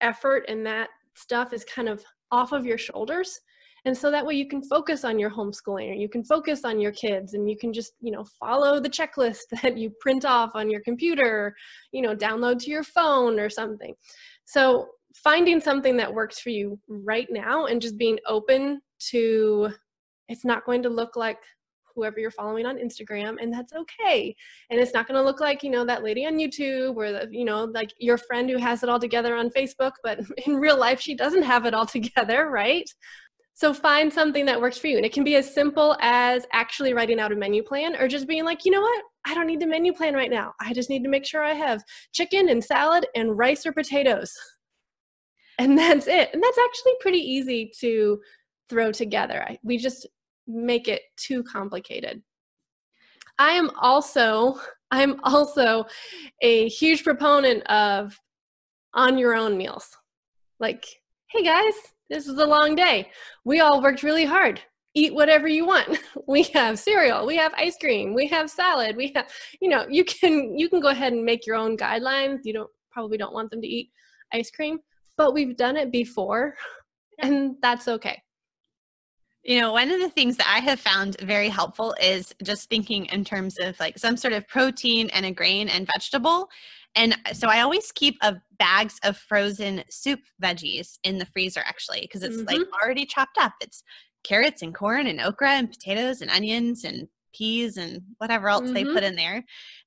effort 0.00 0.44
and 0.48 0.66
that 0.66 0.88
stuff 1.14 1.52
is 1.52 1.64
kind 1.64 1.88
of 1.88 2.02
off 2.30 2.52
of 2.52 2.66
your 2.66 2.78
shoulders. 2.78 3.40
And 3.84 3.96
so 3.96 4.10
that 4.10 4.26
way 4.26 4.34
you 4.34 4.48
can 4.48 4.62
focus 4.62 5.04
on 5.04 5.16
your 5.16 5.30
homeschooling 5.30 5.90
or 5.90 5.94
you 5.94 6.08
can 6.08 6.24
focus 6.24 6.64
on 6.64 6.80
your 6.80 6.90
kids 6.90 7.34
and 7.34 7.48
you 7.48 7.56
can 7.56 7.72
just, 7.72 7.92
you 8.00 8.10
know, 8.10 8.24
follow 8.40 8.80
the 8.80 8.90
checklist 8.90 9.42
that 9.62 9.78
you 9.78 9.92
print 10.00 10.24
off 10.24 10.50
on 10.54 10.68
your 10.68 10.80
computer, 10.80 11.54
you 11.92 12.02
know, 12.02 12.14
download 12.14 12.58
to 12.60 12.70
your 12.70 12.82
phone 12.82 13.38
or 13.38 13.48
something. 13.48 13.94
So 14.44 14.88
finding 15.14 15.60
something 15.60 15.96
that 15.96 16.12
works 16.12 16.40
for 16.40 16.50
you 16.50 16.78
right 16.88 17.28
now 17.30 17.66
and 17.66 17.80
just 17.80 17.96
being 17.96 18.18
open 18.26 18.80
to 18.98 19.70
It's 20.28 20.44
not 20.44 20.64
going 20.64 20.82
to 20.82 20.88
look 20.88 21.16
like 21.16 21.38
whoever 21.94 22.20
you're 22.20 22.30
following 22.30 22.66
on 22.66 22.76
Instagram, 22.76 23.36
and 23.40 23.52
that's 23.52 23.72
okay. 23.72 24.36
And 24.70 24.78
it's 24.78 24.92
not 24.92 25.08
going 25.08 25.18
to 25.18 25.24
look 25.24 25.40
like, 25.40 25.62
you 25.62 25.70
know, 25.70 25.84
that 25.86 26.04
lady 26.04 26.26
on 26.26 26.34
YouTube 26.34 26.96
or 26.96 27.10
the, 27.10 27.28
you 27.30 27.44
know, 27.44 27.64
like 27.64 27.92
your 27.98 28.18
friend 28.18 28.48
who 28.48 28.58
has 28.58 28.82
it 28.82 28.88
all 28.88 29.00
together 29.00 29.34
on 29.34 29.50
Facebook, 29.50 29.92
but 30.02 30.20
in 30.46 30.56
real 30.56 30.78
life, 30.78 31.00
she 31.00 31.14
doesn't 31.14 31.42
have 31.42 31.64
it 31.64 31.74
all 31.74 31.86
together, 31.96 32.50
right? 32.50 32.88
So 33.54 33.72
find 33.72 34.12
something 34.12 34.44
that 34.44 34.60
works 34.60 34.76
for 34.76 34.88
you. 34.88 34.98
And 34.98 35.06
it 35.06 35.14
can 35.14 35.24
be 35.24 35.36
as 35.36 35.52
simple 35.52 35.96
as 36.00 36.44
actually 36.52 36.92
writing 36.92 37.18
out 37.18 37.32
a 37.32 37.36
menu 37.36 37.62
plan 37.62 37.96
or 37.96 38.06
just 38.06 38.28
being 38.28 38.44
like, 38.44 38.66
you 38.66 38.70
know 38.70 38.82
what? 38.82 39.02
I 39.24 39.32
don't 39.32 39.46
need 39.46 39.60
the 39.60 39.66
menu 39.66 39.94
plan 39.94 40.12
right 40.12 40.30
now. 40.30 40.52
I 40.60 40.74
just 40.74 40.90
need 40.90 41.02
to 41.04 41.08
make 41.08 41.24
sure 41.24 41.42
I 41.42 41.54
have 41.54 41.82
chicken 42.12 42.50
and 42.50 42.62
salad 42.62 43.06
and 43.14 43.38
rice 43.38 43.64
or 43.64 43.72
potatoes. 43.72 44.30
And 45.58 45.78
that's 45.78 46.06
it. 46.06 46.28
And 46.34 46.42
that's 46.42 46.58
actually 46.58 46.92
pretty 47.00 47.18
easy 47.18 47.72
to 47.80 48.20
throw 48.68 48.92
together. 48.92 49.46
We 49.62 49.78
just 49.78 50.06
make 50.46 50.88
it 50.88 51.02
too 51.16 51.42
complicated. 51.42 52.22
I 53.38 53.50
am 53.50 53.70
also 53.80 54.58
I'm 54.92 55.18
also 55.24 55.84
a 56.42 56.68
huge 56.68 57.02
proponent 57.02 57.64
of 57.64 58.16
on 58.94 59.18
your 59.18 59.34
own 59.34 59.58
meals. 59.58 59.96
Like, 60.60 60.86
hey 61.28 61.42
guys, 61.42 61.74
this 62.08 62.28
is 62.28 62.38
a 62.38 62.46
long 62.46 62.76
day. 62.76 63.10
We 63.44 63.58
all 63.58 63.82
worked 63.82 64.04
really 64.04 64.24
hard. 64.24 64.60
Eat 64.94 65.12
whatever 65.12 65.48
you 65.48 65.66
want. 65.66 65.98
We 66.28 66.44
have 66.54 66.78
cereal, 66.78 67.24
we 67.26 67.36
have 67.36 67.52
ice 67.54 67.76
cream, 67.78 68.12
we 68.12 68.26
have 68.28 68.50
salad, 68.50 68.96
we 68.96 69.12
have, 69.14 69.28
you 69.60 69.68
know, 69.68 69.86
you 69.88 70.04
can 70.04 70.58
you 70.58 70.68
can 70.68 70.80
go 70.80 70.88
ahead 70.88 71.12
and 71.12 71.24
make 71.24 71.46
your 71.46 71.56
own 71.56 71.76
guidelines. 71.76 72.40
You 72.44 72.52
don't 72.52 72.70
probably 72.90 73.16
don't 73.16 73.34
want 73.34 73.50
them 73.50 73.60
to 73.60 73.68
eat 73.68 73.90
ice 74.32 74.50
cream, 74.50 74.78
but 75.16 75.34
we've 75.34 75.56
done 75.56 75.76
it 75.76 75.92
before 75.92 76.54
and 77.20 77.56
that's 77.62 77.88
okay. 77.88 78.22
You 79.46 79.60
know, 79.60 79.72
one 79.72 79.92
of 79.92 80.00
the 80.00 80.10
things 80.10 80.36
that 80.38 80.52
I 80.52 80.58
have 80.58 80.80
found 80.80 81.20
very 81.20 81.48
helpful 81.48 81.94
is 82.02 82.34
just 82.42 82.68
thinking 82.68 83.06
in 83.06 83.24
terms 83.24 83.58
of 83.60 83.78
like 83.78 83.96
some 83.96 84.16
sort 84.16 84.32
of 84.32 84.48
protein 84.48 85.08
and 85.10 85.24
a 85.24 85.30
grain 85.30 85.68
and 85.68 85.88
vegetable. 85.94 86.48
And 86.96 87.16
so 87.32 87.46
I 87.46 87.60
always 87.60 87.92
keep 87.92 88.16
a 88.22 88.36
bags 88.58 88.98
of 89.04 89.16
frozen 89.16 89.84
soup 89.88 90.18
veggies 90.42 90.98
in 91.04 91.18
the 91.18 91.26
freezer 91.26 91.62
actually 91.64 92.00
because 92.00 92.24
it's 92.24 92.38
mm-hmm. 92.38 92.58
like 92.58 92.66
already 92.82 93.06
chopped 93.06 93.38
up. 93.38 93.52
It's 93.60 93.84
carrots 94.24 94.62
and 94.62 94.74
corn 94.74 95.06
and 95.06 95.20
okra 95.20 95.50
and 95.50 95.70
potatoes 95.70 96.22
and 96.22 96.30
onions 96.30 96.82
and 96.82 97.06
peas 97.32 97.76
and 97.76 98.02
whatever 98.18 98.48
else 98.48 98.64
mm-hmm. 98.64 98.74
they 98.74 98.84
put 98.84 99.04
in 99.04 99.14
there. 99.14 99.44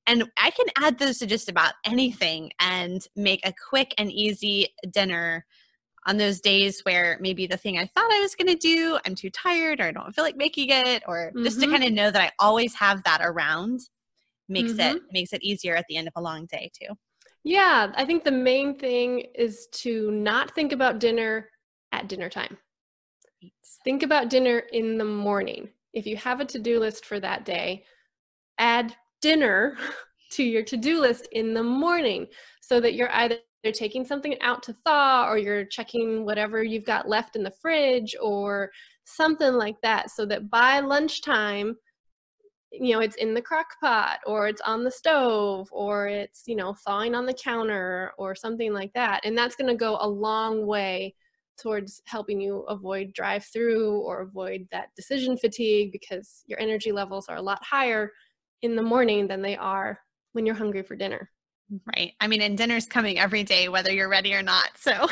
And 0.08 0.24
I 0.38 0.52
can 0.52 0.68
add 0.78 0.98
those 0.98 1.18
to 1.18 1.26
just 1.26 1.50
about 1.50 1.74
anything 1.86 2.52
and 2.62 3.06
make 3.18 3.46
a 3.46 3.54
quick 3.70 3.94
and 3.98 4.10
easy 4.10 4.70
dinner 4.90 5.46
on 6.10 6.18
those 6.18 6.42
days 6.42 6.82
where 6.82 7.18
maybe 7.22 7.46
the 7.46 7.56
thing 7.56 7.78
I 7.78 7.86
thought 7.86 8.12
I 8.12 8.20
was 8.20 8.34
going 8.34 8.48
to 8.48 8.56
do, 8.56 8.98
I'm 9.06 9.14
too 9.14 9.30
tired 9.30 9.80
or 9.80 9.84
I 9.84 9.92
don't 9.92 10.14
feel 10.14 10.24
like 10.24 10.36
making 10.36 10.70
it, 10.72 11.04
or 11.08 11.28
mm-hmm. 11.28 11.44
just 11.44 11.60
to 11.60 11.68
mm-hmm. 11.68 11.76
kind 11.76 11.84
of 11.86 11.94
know 11.94 12.10
that 12.10 12.22
I 12.22 12.32
always 12.40 12.74
have 12.74 13.04
that 13.04 13.22
around 13.24 13.82
makes 14.50 14.72
mm-hmm. 14.72 14.98
it 14.98 15.04
makes 15.12 15.34
it 15.34 15.44
easier 15.44 15.76
at 15.76 15.86
the 15.88 15.98
end 15.98 16.08
of 16.08 16.14
a 16.16 16.22
long 16.22 16.48
day 16.48 16.72
too. 16.74 16.96
Yeah, 17.44 17.92
I 17.96 18.06
think 18.06 18.24
the 18.24 18.32
main 18.32 18.78
thing 18.80 19.26
is 19.36 19.68
to 19.74 20.10
not 20.10 20.56
think 20.56 20.74
about 20.74 21.00
dinner 21.00 21.50
at 21.92 22.10
dinner 22.10 22.28
time. 22.28 22.58
Think 23.84 24.02
about 24.02 24.32
dinner 24.32 24.64
in 24.74 24.98
the 24.98 25.06
morning. 25.06 25.70
If 25.94 26.08
you 26.08 26.18
have 26.18 26.40
a 26.40 26.46
to-do 26.46 26.80
list 26.80 27.06
for 27.06 27.20
that 27.20 27.46
day, 27.46 27.86
add 28.58 28.96
dinner 29.22 29.78
to 30.32 30.44
your 30.44 30.64
to-do 30.64 31.00
list 31.00 31.28
in 31.32 31.54
the 31.54 31.64
morning 31.64 32.28
so 32.62 32.82
that 32.82 32.96
you're 32.96 33.14
either 33.14 33.38
they're 33.64 33.72
taking 33.72 34.06
something 34.06 34.40
out 34.42 34.64
to 34.64 34.76
thaw 34.86 35.28
or 35.30 35.38
you're 35.38 35.66
checking 35.66 36.26
whatever 36.26 36.64
you've 36.64 36.86
got 36.86 37.10
left 37.10 37.36
in 37.36 37.44
the 37.44 37.52
fridge 37.62 38.16
or 38.22 38.72
something 39.04 39.54
like 39.54 39.76
that 39.82 40.10
so 40.12 40.26
that 40.26 40.50
by 40.50 40.80
lunchtime 40.80 41.76
you 42.72 42.94
know 42.94 43.00
it's 43.00 43.16
in 43.16 43.34
the 43.34 43.42
crock 43.42 43.68
pot 43.82 44.20
or 44.28 44.48
it's 44.48 44.62
on 44.62 44.84
the 44.84 44.92
stove 44.92 45.68
or 45.72 46.08
it's 46.08 46.44
you 46.46 46.56
know 46.56 46.74
thawing 46.86 47.16
on 47.16 47.26
the 47.26 47.34
counter 47.34 48.12
or 48.18 48.36
something 48.36 48.74
like 48.74 48.94
that 48.94 49.20
and 49.26 49.38
that's 49.38 49.56
going 49.56 49.68
to 49.68 49.76
go 49.76 49.98
a 50.02 50.08
long 50.08 50.68
way 50.68 51.14
towards 51.60 52.02
helping 52.06 52.40
you 52.40 52.60
avoid 52.70 53.12
drive 53.14 53.44
through 53.46 54.00
or 54.02 54.22
avoid 54.22 54.68
that 54.72 54.90
decision 54.96 55.36
fatigue 55.36 55.92
because 55.92 56.44
your 56.46 56.60
energy 56.60 56.92
levels 56.92 57.28
are 57.28 57.38
a 57.38 57.42
lot 57.42 57.62
higher 57.64 58.12
in 58.62 58.76
the 58.76 58.82
morning 58.82 59.28
than 59.28 59.42
they 59.42 59.58
are 59.58 60.00
when 60.34 60.46
you're 60.46 60.56
hungry 60.56 60.84
for 60.84 60.96
dinner 60.96 61.30
Right. 61.96 62.14
I 62.20 62.28
mean, 62.28 62.42
and 62.42 62.58
dinner's 62.58 62.88
coming 62.88 63.20
every 63.20 63.44
day, 63.44 63.70
whether 63.70 63.92
you're 63.92 64.10
ready 64.10 64.34
or 64.34 64.42
not. 64.42 64.70
So, 64.76 64.92
well, 64.92 65.08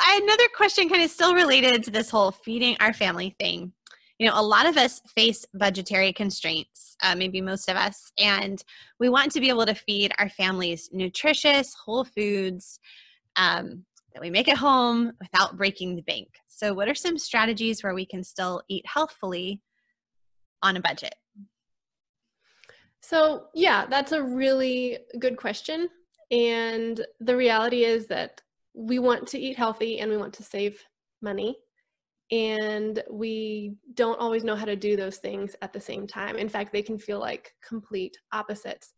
I, 0.00 0.20
another 0.22 0.48
question 0.56 0.88
kind 0.88 1.02
of 1.02 1.10
still 1.10 1.34
related 1.34 1.82
to 1.84 1.90
this 1.90 2.10
whole 2.10 2.30
feeding 2.30 2.76
our 2.78 2.92
family 2.92 3.34
thing. 3.40 3.72
You 4.18 4.28
know, 4.28 4.34
a 4.38 4.42
lot 4.42 4.66
of 4.66 4.76
us 4.76 5.00
face 5.14 5.44
budgetary 5.54 6.12
constraints, 6.12 6.96
uh, 7.02 7.14
maybe 7.14 7.40
most 7.40 7.68
of 7.68 7.76
us, 7.76 8.12
and 8.18 8.62
we 8.98 9.08
want 9.08 9.32
to 9.32 9.40
be 9.40 9.48
able 9.48 9.66
to 9.66 9.74
feed 9.74 10.12
our 10.18 10.28
families 10.28 10.88
nutritious, 10.92 11.74
whole 11.74 12.04
foods 12.04 12.80
um, 13.36 13.84
that 14.14 14.20
we 14.20 14.30
make 14.30 14.48
at 14.48 14.56
home 14.56 15.12
without 15.20 15.56
breaking 15.56 15.96
the 15.96 16.02
bank. 16.02 16.28
So, 16.48 16.74
what 16.74 16.88
are 16.88 16.94
some 16.94 17.18
strategies 17.18 17.82
where 17.82 17.94
we 17.94 18.06
can 18.06 18.22
still 18.24 18.62
eat 18.68 18.84
healthfully 18.86 19.60
on 20.62 20.76
a 20.76 20.80
budget? 20.80 21.14
So, 23.00 23.46
yeah, 23.54 23.86
that's 23.86 24.12
a 24.12 24.22
really 24.22 24.98
good 25.18 25.36
question. 25.36 25.88
And 26.30 27.04
the 27.20 27.36
reality 27.36 27.84
is 27.84 28.06
that 28.08 28.40
we 28.74 28.98
want 28.98 29.26
to 29.28 29.38
eat 29.38 29.56
healthy 29.56 30.00
and 30.00 30.10
we 30.10 30.16
want 30.16 30.34
to 30.34 30.42
save 30.42 30.82
money. 31.22 31.56
And 32.30 33.02
we 33.10 33.76
don't 33.94 34.20
always 34.20 34.44
know 34.44 34.56
how 34.56 34.66
to 34.66 34.76
do 34.76 34.96
those 34.96 35.16
things 35.16 35.56
at 35.62 35.72
the 35.72 35.80
same 35.80 36.06
time. 36.06 36.36
In 36.36 36.48
fact, 36.48 36.72
they 36.72 36.82
can 36.82 36.98
feel 36.98 37.18
like 37.18 37.54
complete 37.66 38.16
opposites. 38.32 38.92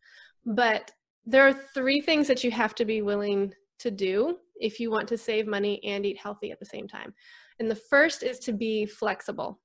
But 0.44 0.90
there 1.24 1.46
are 1.46 1.52
three 1.74 2.00
things 2.00 2.26
that 2.26 2.42
you 2.42 2.50
have 2.50 2.74
to 2.76 2.84
be 2.84 3.02
willing 3.02 3.52
to 3.78 3.90
do 3.90 4.38
if 4.56 4.80
you 4.80 4.90
want 4.90 5.08
to 5.08 5.18
save 5.18 5.46
money 5.46 5.80
and 5.84 6.04
eat 6.04 6.18
healthy 6.18 6.50
at 6.50 6.58
the 6.58 6.66
same 6.66 6.88
time. 6.88 7.14
And 7.60 7.70
the 7.70 7.76
first 7.76 8.22
is 8.22 8.38
to 8.40 8.52
be 8.52 8.86
flexible. 8.86 9.60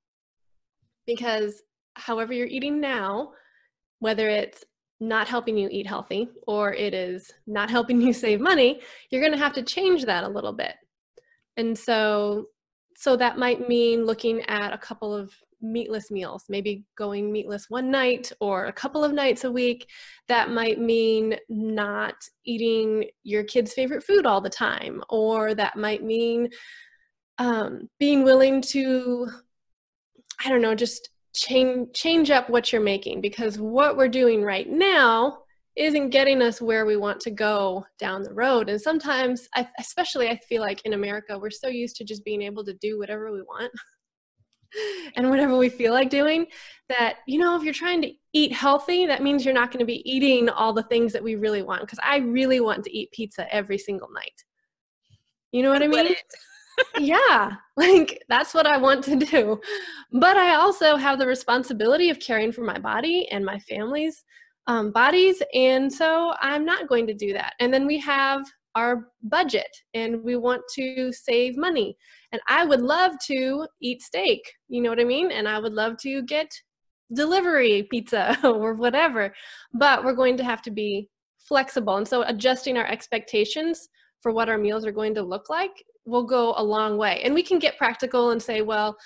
Because 1.08 1.64
however 1.96 2.34
you're 2.34 2.48
eating 2.48 2.80
now, 2.80 3.32
whether 4.00 4.30
it's 4.30 4.64
not 5.00 5.28
helping 5.28 5.58
you 5.58 5.68
eat 5.72 5.88
healthy 5.88 6.30
or 6.48 6.74
it 6.74 6.94
is 6.94 7.32
not 7.48 7.70
helping 7.70 8.02
you 8.02 8.14
save 8.26 8.40
money, 8.40 8.82
you're 9.10 9.22
going 9.22 9.34
to 9.34 9.38
have 9.38 9.54
to 9.54 9.64
change 9.64 10.06
that 10.06 10.24
a 10.24 10.30
little 10.30 10.54
bit. 10.54 10.76
And 11.58 11.78
so 11.78 12.48
so 12.98 13.18
that 13.18 13.38
might 13.38 13.68
mean 13.68 14.06
looking 14.06 14.42
at 14.44 14.74
a 14.74 14.78
couple 14.78 15.14
of 15.14 15.34
meatless 15.62 16.12
meals, 16.12 16.46
maybe 16.48 16.86
going 16.98 17.32
meatless 17.32 17.70
one 17.70 17.92
night 17.92 18.32
or 18.40 18.66
a 18.66 18.74
couple 18.74 19.04
of 19.04 19.14
nights 19.14 19.44
a 19.44 19.52
week. 19.52 19.90
That 20.28 20.50
might 20.50 20.80
mean 20.80 21.36
not 21.50 22.16
eating 22.46 23.10
your 23.24 23.44
kid's 23.44 23.74
favorite 23.74 24.04
food 24.04 24.26
all 24.26 24.42
the 24.42 24.50
time, 24.50 25.04
or 25.10 25.54
that 25.56 25.78
might 25.78 26.04
mean 26.04 26.50
um, 27.38 27.90
being 28.00 28.24
willing 28.24 28.62
to, 28.62 29.28
I 30.44 30.50
don't 30.50 30.62
know, 30.62 30.76
just 30.76 31.10
change 31.36 31.90
change 31.94 32.32
up 32.32 32.50
what 32.50 32.72
you're 32.72 32.82
making 32.82 33.22
because 33.22 33.60
what 33.60 33.98
we're 33.98 34.08
doing 34.08 34.44
right 34.44 34.70
now 34.70 35.40
isn't 35.76 36.10
getting 36.10 36.42
us 36.42 36.62
where 36.62 36.86
we 36.86 36.96
want 36.96 37.20
to 37.20 37.32
go 37.32 37.86
down 38.00 38.24
the 38.24 38.34
road. 38.34 38.70
And 38.70 38.80
sometimes 38.80 39.48
I, 39.56 39.68
especially 39.80 40.30
i 40.30 40.38
feel 40.38 40.62
like 40.62 40.82
in 40.86 40.94
america 40.94 41.38
we're 41.38 41.50
so 41.50 41.68
used 41.68 41.96
to 41.98 42.04
just 42.04 42.24
being 42.24 42.42
able 42.42 42.64
to 42.66 42.74
do 42.76 42.98
whatever 42.98 43.32
we 43.32 43.42
want 43.42 43.72
and 45.16 45.30
whatever 45.30 45.58
we 45.58 45.70
feel 45.70 45.94
like 45.94 46.10
doing 46.10 46.48
that 46.90 47.18
you 47.28 47.40
know 47.40 47.56
if 47.56 47.64
you're 47.64 47.74
trying 47.74 48.02
to 48.02 48.12
eat 48.34 48.52
healthy 48.52 49.06
that 49.06 49.24
means 49.24 49.44
you're 49.46 49.54
not 49.54 49.72
going 49.72 49.80
to 49.80 49.86
be 49.86 50.10
eating 50.10 50.50
all 50.50 50.74
the 50.74 50.84
things 50.84 51.14
that 51.14 51.24
we 51.24 51.36
really 51.36 51.62
want 51.62 51.82
because 51.82 52.00
i 52.04 52.18
really 52.18 52.60
want 52.60 52.84
to 52.84 52.96
eat 52.96 53.12
pizza 53.12 53.54
every 53.54 53.78
single 53.78 54.10
night. 54.14 54.44
You 55.52 55.64
know 55.64 55.70
what 55.70 55.84
i 55.84 55.88
mean 55.88 56.16
yeah, 57.00 57.52
like 57.78 58.24
that's 58.30 58.54
what 58.54 58.68
I 58.68 58.78
want 58.78 59.04
to 59.06 59.16
do. 59.16 59.60
But 60.12 60.38
I 60.38 60.56
also 60.56 60.96
have 60.96 61.20
the 61.20 61.28
responsibility 61.28 62.10
of 62.10 62.20
caring 62.20 62.52
for 62.52 62.62
my 62.62 62.80
body 62.80 63.28
and 63.32 63.46
my 63.46 63.60
family's 63.60 64.24
um, 64.68 64.92
bodies. 64.92 65.42
And 65.54 65.92
so 65.92 66.34
I'm 66.40 66.66
not 66.66 66.88
going 66.88 67.08
to 67.08 67.14
do 67.14 67.34
that. 67.34 67.54
And 67.60 67.74
then 67.74 67.86
we 67.86 68.00
have 68.00 68.46
our 68.76 69.08
budget 69.24 69.70
and 69.94 70.22
we 70.24 70.36
want 70.36 70.62
to 70.76 71.12
save 71.12 71.58
money. 71.58 71.96
And 72.32 72.42
I 72.48 72.66
would 72.66 72.82
love 72.82 73.14
to 73.28 73.68
eat 73.82 74.02
steak, 74.02 74.42
you 74.68 74.82
know 74.82 74.90
what 74.90 75.00
I 75.00 75.06
mean? 75.06 75.32
And 75.32 75.48
I 75.48 75.60
would 75.60 75.74
love 75.74 75.98
to 76.00 76.22
get 76.24 76.52
delivery 77.14 77.88
pizza 77.90 78.38
or 78.44 78.74
whatever. 78.74 79.34
But 79.74 80.04
we're 80.04 80.14
going 80.14 80.38
to 80.38 80.44
have 80.44 80.62
to 80.64 80.72
be 80.72 81.10
flexible. 81.38 81.98
And 81.98 82.08
so 82.08 82.24
adjusting 82.24 82.78
our 82.78 82.86
expectations 82.86 83.88
for 84.26 84.32
what 84.32 84.50
our 84.50 84.58
meals 84.58 84.88
are 84.88 84.92
going 84.92 85.14
to 85.14 85.22
look 85.22 85.52
like 85.52 85.84
will 86.08 86.24
go 86.24 86.56
a 86.58 86.64
long 86.64 86.98
way. 86.98 87.22
And 87.24 87.32
we 87.32 87.44
can 87.44 87.60
get 87.60 87.78
practical 87.78 88.32
and 88.32 88.42
say, 88.42 88.64
well, 88.64 88.98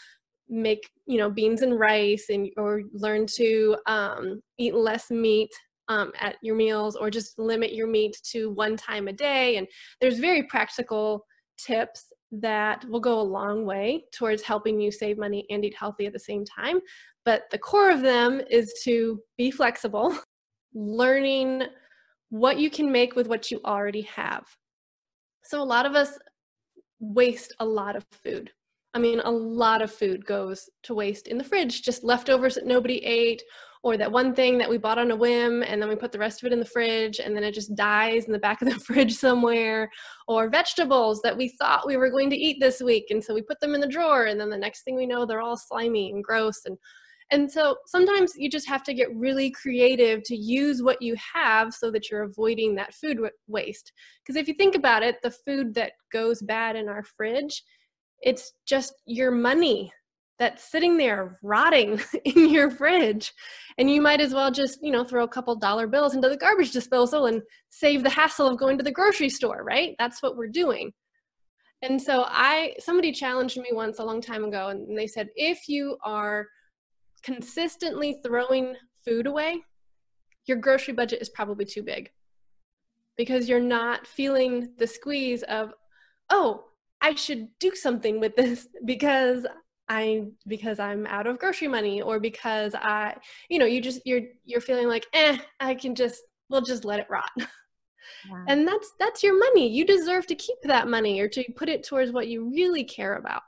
make 0.47 0.89
you 1.05 1.17
know 1.17 1.29
beans 1.29 1.61
and 1.61 1.77
rice 1.77 2.27
and 2.29 2.49
or 2.55 2.83
learn 2.93 3.25
to 3.35 3.75
um, 3.85 4.41
eat 4.57 4.73
less 4.73 5.11
meat 5.11 5.49
um, 5.89 6.13
at 6.21 6.37
your 6.41 6.55
meals 6.55 6.95
or 6.95 7.09
just 7.09 7.37
limit 7.37 7.73
your 7.73 7.85
meat 7.85 8.15
to 8.31 8.49
one 8.51 8.77
time 8.77 9.09
a 9.09 9.13
day 9.13 9.57
and 9.57 9.67
there's 9.99 10.19
very 10.19 10.43
practical 10.43 11.25
tips 11.57 12.13
that 12.31 12.85
will 12.89 13.01
go 13.01 13.19
a 13.19 13.31
long 13.37 13.65
way 13.65 14.05
towards 14.13 14.41
helping 14.41 14.79
you 14.79 14.89
save 14.89 15.17
money 15.17 15.45
and 15.49 15.65
eat 15.65 15.75
healthy 15.77 16.05
at 16.05 16.13
the 16.13 16.19
same 16.19 16.45
time. 16.45 16.79
But 17.25 17.43
the 17.51 17.59
core 17.59 17.91
of 17.91 18.01
them 18.01 18.41
is 18.49 18.73
to 18.85 19.19
be 19.37 19.51
flexible, 19.51 20.17
learning 20.73 21.63
what 22.29 22.57
you 22.57 22.69
can 22.69 22.89
make 22.89 23.15
with 23.15 23.27
what 23.27 23.51
you 23.51 23.59
already 23.65 24.03
have. 24.03 24.45
So, 25.43 25.61
a 25.61 25.63
lot 25.63 25.85
of 25.85 25.95
us 25.95 26.17
waste 26.99 27.53
a 27.59 27.65
lot 27.65 27.95
of 27.95 28.05
food. 28.11 28.51
I 28.93 28.99
mean, 28.99 29.19
a 29.19 29.31
lot 29.31 29.81
of 29.81 29.91
food 29.91 30.25
goes 30.25 30.69
to 30.83 30.95
waste 30.95 31.27
in 31.27 31.37
the 31.37 31.43
fridge, 31.43 31.83
just 31.83 32.03
leftovers 32.03 32.55
that 32.55 32.65
nobody 32.65 32.97
ate, 33.05 33.43
or 33.83 33.95
that 33.97 34.11
one 34.11 34.33
thing 34.33 34.57
that 34.57 34.69
we 34.69 34.77
bought 34.77 34.97
on 34.97 35.11
a 35.11 35.15
whim 35.15 35.63
and 35.63 35.81
then 35.81 35.87
we 35.87 35.95
put 35.95 36.11
the 36.11 36.19
rest 36.19 36.41
of 36.41 36.47
it 36.47 36.53
in 36.53 36.59
the 36.59 36.65
fridge 36.65 37.19
and 37.19 37.35
then 37.35 37.43
it 37.43 37.53
just 37.53 37.75
dies 37.75 38.25
in 38.25 38.33
the 38.33 38.39
back 38.39 38.61
of 38.61 38.67
the 38.67 38.79
fridge 38.85 39.13
somewhere, 39.13 39.89
or 40.27 40.49
vegetables 40.49 41.21
that 41.21 41.37
we 41.37 41.49
thought 41.59 41.87
we 41.87 41.97
were 41.97 42.09
going 42.09 42.29
to 42.29 42.35
eat 42.35 42.57
this 42.59 42.81
week 42.81 43.05
and 43.09 43.23
so 43.23 43.33
we 43.33 43.41
put 43.41 43.59
them 43.59 43.75
in 43.75 43.81
the 43.81 43.87
drawer 43.87 44.25
and 44.25 44.39
then 44.39 44.49
the 44.49 44.57
next 44.57 44.83
thing 44.83 44.95
we 44.95 45.05
know 45.05 45.25
they're 45.25 45.41
all 45.41 45.57
slimy 45.57 46.11
and 46.11 46.23
gross 46.23 46.65
and 46.65 46.77
and 47.31 47.51
so 47.51 47.77
sometimes 47.85 48.33
you 48.35 48.49
just 48.49 48.67
have 48.67 48.83
to 48.83 48.93
get 48.93 49.15
really 49.15 49.51
creative 49.51 50.23
to 50.23 50.35
use 50.35 50.81
what 50.81 51.01
you 51.01 51.15
have 51.33 51.73
so 51.73 51.91
that 51.91 52.09
you're 52.09 52.23
avoiding 52.23 52.75
that 52.75 52.93
food 52.93 53.19
waste. 53.47 53.91
Because 54.23 54.35
if 54.35 54.47
you 54.47 54.55
think 54.55 54.75
about 54.75 55.03
it, 55.03 55.17
the 55.21 55.31
food 55.31 55.75
that 55.75 55.91
goes 56.11 56.41
bad 56.41 56.75
in 56.75 56.89
our 56.89 57.03
fridge, 57.03 57.63
it's 58.21 58.53
just 58.65 58.93
your 59.05 59.29
money 59.29 59.91
that's 60.39 60.71
sitting 60.71 60.97
there 60.97 61.37
rotting 61.43 62.01
in 62.25 62.49
your 62.49 62.71
fridge. 62.71 63.31
And 63.77 63.91
you 63.91 64.01
might 64.01 64.21
as 64.21 64.33
well 64.33 64.49
just 64.49 64.79
you 64.81 64.91
know 64.91 65.03
throw 65.03 65.23
a 65.23 65.27
couple 65.27 65.55
dollar 65.55 65.85
bills 65.85 66.15
into 66.15 66.29
the 66.29 66.37
garbage 66.37 66.71
disposal 66.71 67.27
and 67.27 67.43
save 67.69 68.01
the 68.01 68.09
hassle 68.09 68.47
of 68.47 68.57
going 68.57 68.77
to 68.77 68.83
the 68.83 68.91
grocery 68.91 69.29
store 69.29 69.63
right? 69.63 69.95
That's 69.99 70.23
what 70.23 70.35
we're 70.35 70.47
doing. 70.47 70.93
And 71.81 72.01
so 72.01 72.25
i 72.27 72.73
somebody 72.79 73.11
challenged 73.11 73.57
me 73.57 73.69
once 73.71 73.99
a 73.99 74.03
long 74.03 74.19
time 74.19 74.43
ago 74.43 74.69
and 74.69 74.97
they 74.97 75.07
said 75.07 75.29
if 75.35 75.69
you 75.69 75.97
are 76.03 76.47
consistently 77.19 78.19
throwing 78.23 78.75
food 79.05 79.27
away 79.27 79.61
your 80.45 80.57
grocery 80.57 80.93
budget 80.93 81.21
is 81.21 81.29
probably 81.29 81.65
too 81.65 81.83
big 81.83 82.09
because 83.17 83.47
you're 83.47 83.59
not 83.59 84.07
feeling 84.07 84.71
the 84.77 84.87
squeeze 84.87 85.43
of 85.43 85.73
oh 86.29 86.63
i 87.01 87.13
should 87.13 87.47
do 87.59 87.75
something 87.75 88.19
with 88.19 88.35
this 88.35 88.67
because 88.85 89.45
I 89.91 90.25
because 90.47 90.79
I'm 90.79 91.07
out 91.07 91.25
of 91.25 91.39
grocery 91.39 91.67
money 91.67 92.01
or 92.01 92.19
because 92.19 92.75
I 92.75 93.15
you 93.49 93.57
know 93.57 93.65
you 93.65 93.81
just 93.81 94.01
you're 94.05 94.21
you're 94.45 94.61
feeling 94.61 94.87
like 94.87 95.07
eh 95.13 95.37
I 95.59 95.73
can 95.73 95.95
just 95.95 96.21
we'll 96.49 96.61
just 96.61 96.85
let 96.85 96.99
it 96.99 97.07
rot. 97.09 97.29
Yeah. 98.27 98.43
And 98.47 98.67
that's 98.67 98.93
that's 98.99 99.23
your 99.23 99.37
money. 99.37 99.69
You 99.69 99.85
deserve 99.85 100.25
to 100.27 100.35
keep 100.35 100.57
that 100.63 100.87
money 100.87 101.19
or 101.19 101.27
to 101.29 101.43
put 101.55 101.69
it 101.69 101.83
towards 101.85 102.11
what 102.11 102.27
you 102.27 102.49
really 102.49 102.83
care 102.83 103.15
about. 103.15 103.43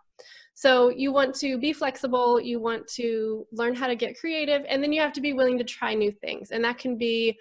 So 0.62 0.90
you 0.90 1.12
want 1.12 1.34
to 1.38 1.58
be 1.58 1.74
flexible, 1.74 2.40
you 2.40 2.60
want 2.60 2.88
to 2.90 3.48
learn 3.52 3.74
how 3.74 3.88
to 3.88 3.96
get 3.96 4.20
creative 4.20 4.64
and 4.70 4.84
then 4.84 4.94
you 4.94 5.02
have 5.02 5.14
to 5.14 5.22
be 5.22 5.34
willing 5.34 5.58
to 5.58 5.64
try 5.64 5.96
new 5.96 6.12
things. 6.12 6.52
And 6.52 6.64
that 6.64 6.78
can 6.78 6.98
be 6.98 7.40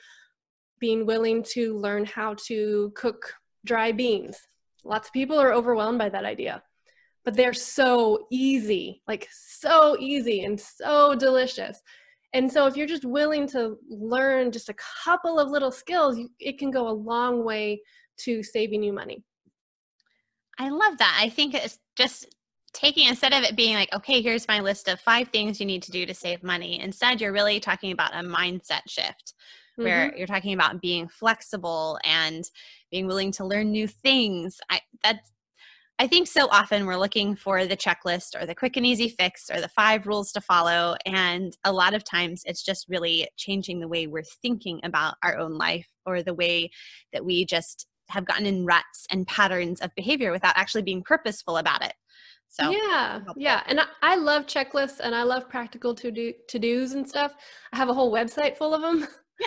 being 0.78 1.04
willing 1.04 1.42
to 1.42 1.76
learn 1.76 2.06
how 2.06 2.35
to 2.46 2.90
cook 2.94 3.35
dry 3.66 3.92
beans. 3.92 4.38
Lots 4.85 5.09
of 5.09 5.12
people 5.12 5.38
are 5.38 5.52
overwhelmed 5.52 5.98
by 5.98 6.09
that 6.09 6.24
idea 6.24 6.62
but 7.24 7.37
they're 7.37 7.52
so 7.52 8.26
easy, 8.30 9.02
like 9.06 9.28
so 9.30 9.96
easy 9.98 10.44
and 10.44 10.59
so 10.59 11.14
delicious. 11.14 11.80
And 12.33 12.50
so 12.50 12.66
if 12.66 12.76
you're 12.76 12.87
just 12.87 13.04
willing 13.04 13.46
to 13.48 13.76
learn 13.88 14.52
just 14.52 14.68
a 14.68 14.76
couple 15.04 15.38
of 15.38 15.50
little 15.50 15.72
skills, 15.72 16.18
it 16.38 16.59
can 16.59 16.70
go 16.70 16.88
a 16.88 16.90
long 16.90 17.44
way 17.44 17.83
to 18.18 18.42
saving 18.42 18.83
you 18.83 18.92
money. 18.92 19.22
I 20.59 20.70
love 20.70 20.98
that. 20.98 21.18
I 21.20 21.28
think 21.28 21.54
it's 21.54 21.78
just 21.96 22.26
taking 22.72 23.09
instead 23.09 23.33
of 23.33 23.42
it 23.42 23.56
being 23.56 23.74
like, 23.74 23.92
okay, 23.92 24.22
here's 24.22 24.48
my 24.48 24.61
list 24.61 24.88
of 24.88 25.00
five 25.00 25.28
things 25.28 25.61
you 25.61 25.66
need 25.66 25.83
to 25.83 25.90
do 25.90 26.06
to 26.06 26.14
save 26.14 26.42
money. 26.42 26.80
Instead, 26.80 27.20
you're 27.20 27.33
really 27.33 27.61
talking 27.61 27.92
about 27.92 28.14
a 28.14 28.26
mindset 28.26 28.83
shift 28.88 29.35
where 29.76 30.09
mm-hmm. 30.09 30.18
you're 30.18 30.26
talking 30.26 30.54
about 30.54 30.80
being 30.80 31.09
flexible 31.09 31.98
and 32.04 32.44
being 32.90 33.06
willing 33.06 33.33
to 33.33 33.44
learn 33.44 33.70
new 33.70 33.87
things. 33.87 34.59
I 34.70 34.80
that's 35.02 35.33
I 35.98 36.06
think 36.06 36.28
so 36.28 36.48
often 36.50 36.87
we're 36.87 36.96
looking 36.96 37.37
for 37.37 37.66
the 37.66 37.76
checklist 37.76 38.35
or 38.35 38.46
the 38.46 38.54
quick 38.54 38.78
and 38.78 38.87
easy 38.87 39.11
fix 39.11 39.50
or 39.50 39.61
the 39.61 39.68
five 39.68 40.06
rules 40.06 40.33
to 40.33 40.40
follow. 40.40 40.96
And 41.04 41.54
a 41.62 41.72
lot 41.72 41.92
of 41.92 42.04
times 42.04 42.40
it's 42.46 42.62
just 42.62 42.88
really 42.88 43.28
changing 43.37 43.80
the 43.80 43.88
way 43.88 44.06
we're 44.06 44.22
thinking 44.22 44.80
about 44.83 45.16
our 45.22 45.37
own 45.37 45.59
life 45.59 45.88
or 46.06 46.22
the 46.22 46.33
way 46.33 46.70
that 47.12 47.22
we 47.22 47.44
just 47.44 47.87
have 48.09 48.24
gotten 48.24 48.46
in 48.46 48.64
ruts 48.64 49.06
and 49.11 49.26
patterns 49.26 49.83
of 49.83 49.94
behavior 49.94 50.33
without 50.33 50.56
actually 50.56 50.80
being 50.80 51.02
purposeful 51.02 51.59
about 51.59 51.85
it. 51.85 51.92
So 52.50 52.70
yeah, 52.70 53.20
yeah, 53.36 53.62
and 53.66 53.78
I, 53.78 53.84
I 54.02 54.16
love 54.16 54.46
checklists 54.46 54.98
and 54.98 55.14
I 55.14 55.22
love 55.22 55.48
practical 55.48 55.94
to 55.94 56.10
do 56.10 56.32
to 56.48 56.58
dos 56.58 56.92
and 56.92 57.08
stuff. 57.08 57.32
I 57.72 57.76
have 57.76 57.88
a 57.88 57.94
whole 57.94 58.12
website 58.12 58.56
full 58.56 58.74
of 58.74 58.82
them. 58.82 59.06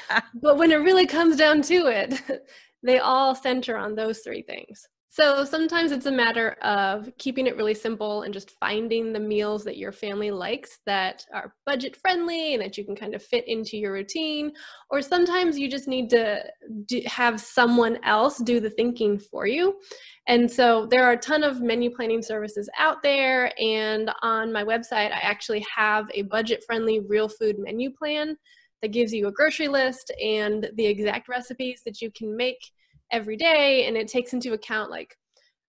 Yeah. 0.09 0.21
but 0.41 0.57
when 0.57 0.71
it 0.71 0.77
really 0.77 1.05
comes 1.05 1.35
down 1.35 1.61
to 1.63 1.87
it, 1.87 2.21
they 2.83 2.99
all 2.99 3.35
center 3.35 3.75
on 3.75 3.95
those 3.95 4.19
three 4.19 4.41
things. 4.41 4.87
So 5.13 5.45
sometimes 5.45 5.91
it's 5.91 6.07
a 6.07 6.11
matter 6.11 6.53
of 6.63 7.07
keeping 7.19 7.45
it 7.45 7.55
really 7.55 7.75
simple 7.75 8.23
and 8.23 8.33
just 8.33 8.57
finding 8.59 9.13
the 9.13 9.19
meals 9.19 9.63
that 9.63 9.77
your 9.77 9.91
family 9.91 10.31
likes 10.31 10.79
that 10.87 11.23
are 11.31 11.53
budget 11.67 11.95
friendly 11.95 12.55
and 12.55 12.63
that 12.63 12.79
you 12.79 12.83
can 12.83 12.95
kind 12.95 13.13
of 13.13 13.21
fit 13.21 13.47
into 13.47 13.77
your 13.77 13.93
routine. 13.93 14.53
Or 14.89 15.03
sometimes 15.03 15.59
you 15.59 15.69
just 15.69 15.87
need 15.87 16.09
to 16.09 16.43
do, 16.87 17.03
have 17.05 17.39
someone 17.39 17.99
else 18.03 18.39
do 18.39 18.59
the 18.59 18.71
thinking 18.71 19.19
for 19.19 19.45
you. 19.45 19.75
And 20.27 20.49
so 20.49 20.87
there 20.89 21.03
are 21.03 21.11
a 21.11 21.17
ton 21.17 21.43
of 21.43 21.61
menu 21.61 21.91
planning 21.95 22.23
services 22.23 22.67
out 22.79 23.03
there. 23.03 23.51
And 23.61 24.09
on 24.23 24.51
my 24.51 24.63
website, 24.63 25.11
I 25.11 25.19
actually 25.21 25.63
have 25.75 26.07
a 26.15 26.23
budget 26.23 26.63
friendly 26.65 27.01
real 27.07 27.29
food 27.29 27.57
menu 27.59 27.91
plan 27.91 28.35
that 28.81 28.91
gives 28.91 29.13
you 29.13 29.27
a 29.27 29.31
grocery 29.31 29.67
list 29.67 30.11
and 30.19 30.71
the 30.73 30.87
exact 30.87 31.29
recipes 31.29 31.83
that 31.85 32.01
you 32.01 32.09
can 32.09 32.35
make 32.35 32.57
every 33.13 33.37
day 33.37 33.85
and 33.85 33.95
it 33.95 34.09
takes 34.09 34.33
into 34.33 34.51
account 34.53 34.91
like 34.91 35.15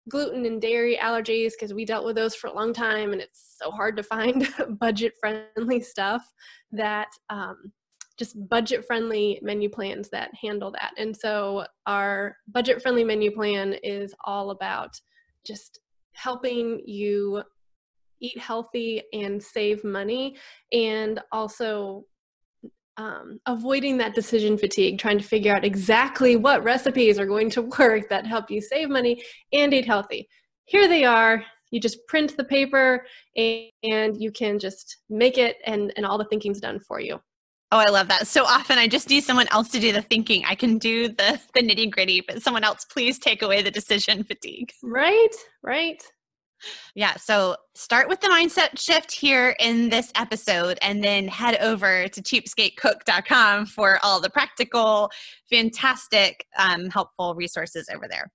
gluten 0.08 0.44
and 0.44 0.60
dairy 0.60 0.98
allergies 1.00 1.52
because 1.52 1.72
we 1.72 1.84
dealt 1.84 2.04
with 2.04 2.16
those 2.16 2.34
for 2.34 2.48
a 2.48 2.54
long 2.54 2.72
time 2.72 3.12
and 3.12 3.20
it's 3.20 3.56
so 3.62 3.70
hard 3.70 3.96
to 3.96 4.02
find 4.02 4.48
budget 4.80 5.14
friendly 5.20 5.80
stuff 5.80 6.28
that 6.72 7.08
um, 7.30 7.72
just 8.18 8.36
budget 8.48 8.84
friendly 8.86 9.38
menu 9.42 9.68
plans 9.68 10.08
that 10.10 10.30
handle 10.34 10.70
that. 10.72 10.92
And 10.98 11.16
so 11.16 11.66
our 11.86 12.36
budget 12.48 12.82
friendly 12.82 13.04
menu 13.04 13.30
plan 13.30 13.74
is 13.82 14.14
all 14.24 14.50
about 14.50 15.00
just 15.44 15.80
helping 16.12 16.80
you 16.86 17.42
eat 18.20 18.38
healthy 18.38 19.02
and 19.12 19.42
save 19.42 19.84
money 19.84 20.36
and 20.72 21.20
also 21.32 22.04
um, 22.96 23.40
avoiding 23.46 23.96
that 23.98 24.14
decision 24.14 24.56
fatigue, 24.56 24.98
trying 24.98 25.18
to 25.18 25.24
figure 25.24 25.54
out 25.54 25.64
exactly 25.64 26.36
what 26.36 26.62
recipes 26.62 27.18
are 27.18 27.26
going 27.26 27.50
to 27.50 27.62
work 27.78 28.08
that 28.08 28.26
help 28.26 28.50
you 28.50 28.60
save 28.60 28.88
money 28.88 29.22
and 29.52 29.72
eat 29.74 29.86
healthy. 29.86 30.28
Here 30.66 30.88
they 30.88 31.04
are. 31.04 31.44
You 31.70 31.80
just 31.80 32.06
print 32.06 32.36
the 32.36 32.44
paper 32.44 33.04
and, 33.36 33.66
and 33.82 34.20
you 34.20 34.30
can 34.30 34.58
just 34.58 34.98
make 35.10 35.38
it, 35.38 35.56
and, 35.66 35.92
and 35.96 36.06
all 36.06 36.18
the 36.18 36.26
thinking's 36.26 36.60
done 36.60 36.78
for 36.80 37.00
you. 37.00 37.20
Oh, 37.72 37.78
I 37.78 37.86
love 37.86 38.06
that. 38.08 38.28
So 38.28 38.44
often 38.44 38.78
I 38.78 38.86
just 38.86 39.10
need 39.10 39.24
someone 39.24 39.48
else 39.50 39.68
to 39.70 39.80
do 39.80 39.90
the 39.90 40.02
thinking. 40.02 40.44
I 40.44 40.54
can 40.54 40.78
do 40.78 41.08
the, 41.08 41.40
the 41.54 41.60
nitty 41.60 41.90
gritty, 41.90 42.20
but 42.20 42.40
someone 42.40 42.62
else, 42.62 42.84
please 42.84 43.18
take 43.18 43.42
away 43.42 43.62
the 43.62 43.70
decision 43.70 44.22
fatigue. 44.22 44.70
Right, 44.82 45.34
right. 45.62 46.00
Yeah. 46.94 47.16
So 47.16 47.56
start 47.74 48.08
with 48.08 48.20
the 48.20 48.28
mindset 48.28 48.78
shift 48.78 49.12
here 49.12 49.54
in 49.58 49.88
this 49.88 50.12
episode 50.14 50.78
and 50.82 51.02
then 51.02 51.28
head 51.28 51.56
over 51.60 52.08
to 52.08 52.22
cheapskatecook.com 52.22 53.66
for 53.66 53.98
all 54.02 54.20
the 54.20 54.30
practical, 54.30 55.10
fantastic, 55.50 56.46
um, 56.58 56.88
helpful 56.90 57.34
resources 57.34 57.88
over 57.92 58.06
there. 58.08 58.30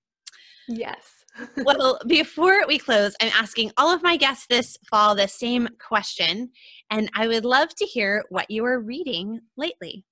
Yes. 0.67 1.19
well, 1.57 1.99
before 2.07 2.65
we 2.67 2.77
close, 2.77 3.15
I'm 3.21 3.31
asking 3.33 3.71
all 3.77 3.93
of 3.93 4.03
my 4.03 4.17
guests 4.17 4.45
this 4.49 4.77
fall 4.89 5.15
the 5.15 5.27
same 5.27 5.67
question, 5.79 6.49
and 6.89 7.09
I 7.15 7.27
would 7.27 7.45
love 7.45 7.69
to 7.75 7.85
hear 7.85 8.23
what 8.29 8.49
you 8.49 8.65
are 8.65 8.79
reading 8.79 9.39
lately. 9.57 10.05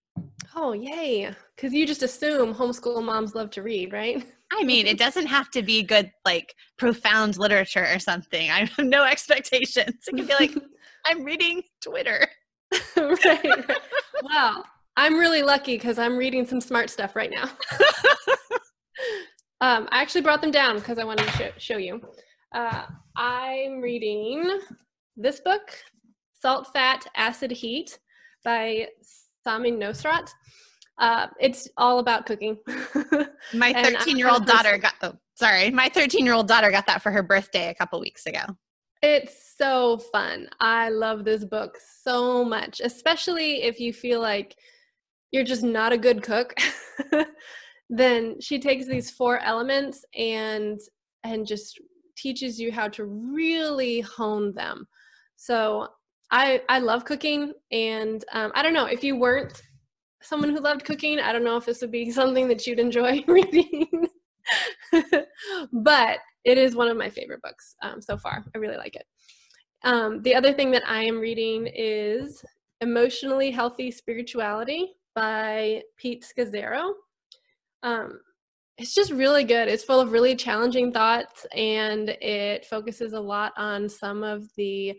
Oh, 0.55 0.73
yay. 0.73 1.29
Because 1.55 1.73
you 1.73 1.85
just 1.85 2.03
assume 2.03 2.53
homeschool 2.53 3.03
moms 3.03 3.35
love 3.35 3.49
to 3.51 3.61
read, 3.61 3.93
right? 3.93 4.25
I 4.57 4.63
mean, 4.63 4.87
it 4.87 4.97
doesn't 4.97 5.27
have 5.27 5.51
to 5.51 5.61
be 5.61 5.83
good, 5.83 6.11
like 6.25 6.55
profound 6.77 7.37
literature 7.37 7.85
or 7.93 7.99
something. 7.99 8.49
I 8.49 8.65
have 8.65 8.85
no 8.85 9.03
expectations. 9.05 9.95
It 10.07 10.15
can 10.15 10.25
be 10.25 10.33
like, 10.33 10.55
I'm 11.05 11.23
reading 11.23 11.63
Twitter. 11.81 12.27
right, 12.97 13.25
right. 13.25 13.77
Wow. 14.23 14.63
I'm 14.97 15.17
really 15.17 15.43
lucky 15.43 15.75
because 15.75 15.99
I'm 15.99 16.17
reading 16.17 16.45
some 16.45 16.59
smart 16.59 16.89
stuff 16.89 17.15
right 17.15 17.29
now. 17.29 17.43
um, 19.61 19.87
I 19.91 20.01
actually 20.01 20.21
brought 20.21 20.41
them 20.41 20.49
down 20.49 20.77
because 20.77 20.97
I 20.97 21.03
wanted 21.03 21.27
to 21.27 21.31
show, 21.33 21.49
show 21.57 21.77
you. 21.77 22.01
Uh, 22.53 22.85
I'm 23.15 23.79
reading 23.79 24.59
this 25.15 25.39
book, 25.39 25.69
Salt, 26.33 26.73
Fat, 26.73 27.05
Acid, 27.15 27.51
Heat 27.51 27.99
by 28.43 28.87
Samin 29.45 29.77
Nosrat. 29.77 30.29
Uh, 30.99 31.27
it's 31.39 31.67
all 31.77 31.99
about 31.99 32.25
cooking. 32.25 32.57
my 33.53 33.73
13 33.73 34.17
year 34.17 34.29
old 34.29 34.45
daughter 34.45 34.77
got, 34.77 34.93
oh, 35.03 35.13
sorry, 35.35 35.69
my 35.71 35.89
13 35.89 36.25
year 36.25 36.33
old 36.33 36.47
daughter 36.47 36.71
got 36.71 36.87
that 36.87 37.01
for 37.01 37.11
her 37.11 37.23
birthday 37.23 37.69
a 37.69 37.75
couple 37.75 37.99
weeks 37.99 38.25
ago. 38.25 38.41
It's 39.03 39.53
so 39.57 39.99
fun. 40.11 40.49
I 40.59 40.89
love 40.89 41.23
this 41.23 41.45
book 41.45 41.77
so 42.03 42.43
much, 42.43 42.81
especially 42.83 43.61
if 43.61 43.79
you 43.79 43.93
feel 43.93 44.21
like 44.21 44.55
you're 45.31 45.43
just 45.43 45.63
not 45.63 45.93
a 45.93 45.97
good 45.97 46.23
cook. 46.23 46.55
then 47.89 48.41
she 48.41 48.59
takes 48.59 48.87
these 48.87 49.11
four 49.11 49.39
elements 49.39 50.03
and 50.15 50.79
and 51.23 51.45
just 51.45 51.79
teaches 52.17 52.59
you 52.59 52.71
how 52.71 52.87
to 52.87 53.05
really 53.05 54.01
hone 54.01 54.53
them. 54.53 54.87
So 55.35 55.89
I 56.31 56.61
I 56.67 56.79
love 56.79 57.05
cooking, 57.05 57.53
and 57.71 58.23
um, 58.33 58.51
I 58.55 58.63
don't 58.63 58.73
know 58.73 58.85
if 58.85 59.03
you 59.03 59.15
weren't 59.15 59.61
someone 60.27 60.49
who 60.49 60.59
loved 60.59 60.83
cooking. 60.83 61.19
I 61.19 61.31
don't 61.31 61.43
know 61.43 61.57
if 61.57 61.65
this 61.65 61.81
would 61.81 61.91
be 61.91 62.11
something 62.19 62.47
that 62.47 62.65
you'd 62.67 62.79
enjoy 62.79 63.23
reading, 63.27 64.07
but 65.71 66.19
it 66.43 66.57
is 66.57 66.75
one 66.75 66.87
of 66.87 66.97
my 66.97 67.09
favorite 67.09 67.41
books 67.41 67.75
um, 67.81 68.01
so 68.01 68.17
far. 68.17 68.45
I 68.53 68.57
really 68.57 68.77
like 68.77 68.95
it. 68.95 69.05
Um, 69.83 70.21
the 70.23 70.35
other 70.35 70.53
thing 70.53 70.71
that 70.71 70.87
I 70.87 71.03
am 71.03 71.19
reading 71.19 71.67
is 71.67 72.43
Emotionally 72.81 73.51
Healthy 73.51 73.91
Spirituality 73.91 74.93
by 75.15 75.83
Pete 75.97 76.25
Scazzero. 76.25 76.93
Um, 77.83 78.19
it's 78.77 78.93
just 78.93 79.11
really 79.11 79.43
good. 79.43 79.67
It's 79.67 79.83
full 79.83 79.99
of 79.99 80.11
really 80.11 80.35
challenging 80.35 80.91
thoughts 80.91 81.45
and 81.55 82.09
it 82.21 82.65
focuses 82.65 83.13
a 83.13 83.19
lot 83.19 83.53
on 83.57 83.89
some 83.89 84.23
of 84.23 84.43
the 84.55 84.93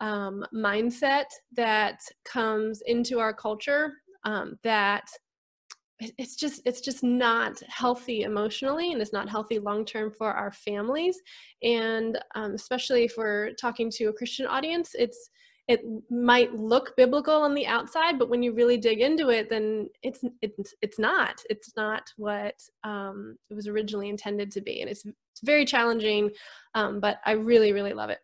um, 0.00 0.44
mindset 0.54 1.24
that 1.52 2.00
comes 2.24 2.82
into 2.86 3.18
our 3.18 3.32
culture 3.32 3.94
um, 4.26 4.58
that 4.62 5.08
it's 5.98 6.36
just 6.36 6.60
it's 6.66 6.82
just 6.82 7.02
not 7.02 7.58
healthy 7.68 8.22
emotionally 8.22 8.92
and 8.92 9.00
it's 9.00 9.14
not 9.14 9.30
healthy 9.30 9.58
long 9.58 9.82
term 9.84 10.10
for 10.10 10.30
our 10.30 10.52
families. 10.52 11.18
And 11.62 12.18
um, 12.34 12.52
especially 12.52 13.04
if 13.04 13.14
we're 13.16 13.52
talking 13.54 13.90
to 13.92 14.06
a 14.06 14.12
christian 14.12 14.46
audience 14.46 14.90
it's 14.94 15.30
it 15.68 15.80
might 16.10 16.54
look 16.54 16.94
biblical 16.96 17.34
on 17.34 17.54
the 17.54 17.66
outside 17.66 18.18
but 18.18 18.28
when 18.28 18.42
you 18.42 18.52
really 18.52 18.76
dig 18.76 19.00
into 19.00 19.30
it 19.30 19.48
then 19.48 19.88
it's 20.02 20.22
it's 20.42 20.74
it's 20.82 20.98
not. 20.98 21.40
It's 21.48 21.72
not 21.76 22.02
what 22.16 22.54
um, 22.84 23.36
it 23.48 23.54
was 23.54 23.66
originally 23.66 24.10
intended 24.10 24.50
to 24.52 24.60
be. 24.60 24.82
And 24.82 24.90
it's, 24.90 25.04
it's 25.06 25.40
very 25.42 25.64
challenging 25.64 26.30
um, 26.74 27.00
but 27.00 27.18
i 27.24 27.32
really 27.32 27.72
really 27.72 27.94
love 27.94 28.10
it. 28.10 28.18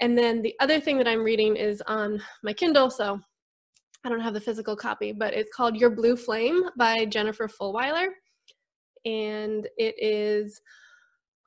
And 0.00 0.16
then 0.16 0.42
the 0.42 0.54
other 0.60 0.78
thing 0.78 0.96
that 0.98 1.08
i'm 1.08 1.24
reading 1.24 1.56
is 1.56 1.82
on 1.88 2.22
my 2.44 2.52
kindle 2.52 2.90
so 2.90 3.20
I 4.06 4.08
don't 4.08 4.20
have 4.20 4.34
the 4.34 4.40
physical 4.40 4.76
copy, 4.76 5.10
but 5.10 5.34
it's 5.34 5.52
called 5.52 5.76
Your 5.76 5.90
Blue 5.90 6.16
Flame 6.16 6.62
by 6.78 7.06
Jennifer 7.06 7.48
Fulwiler. 7.48 8.06
And 9.04 9.66
it 9.76 9.96
is 9.98 10.60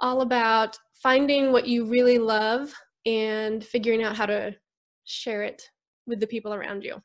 all 0.02 0.20
about 0.20 0.78
finding 1.02 1.54
what 1.54 1.70
you 1.70 1.86
really 1.86 2.18
love 2.18 2.74
and 3.06 3.64
figuring 3.64 4.04
out 4.04 4.18
how 4.18 4.26
to 4.26 4.54
share 5.06 5.44
it 5.44 5.64
with 6.06 6.20
the 6.20 6.28
people 6.28 6.54
around 6.54 6.84
you. 6.84 7.02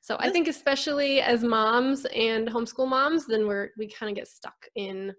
So 0.00 0.16
I 0.18 0.30
think 0.30 0.48
especially 0.48 1.20
as 1.20 1.44
moms 1.44 2.06
and 2.06 2.48
homeschool 2.48 2.88
moms, 2.88 3.26
then 3.26 3.46
we're 3.46 3.72
we 3.76 3.90
kind 3.90 4.08
of 4.08 4.16
get 4.16 4.26
stuck 4.26 4.66
in 4.74 5.14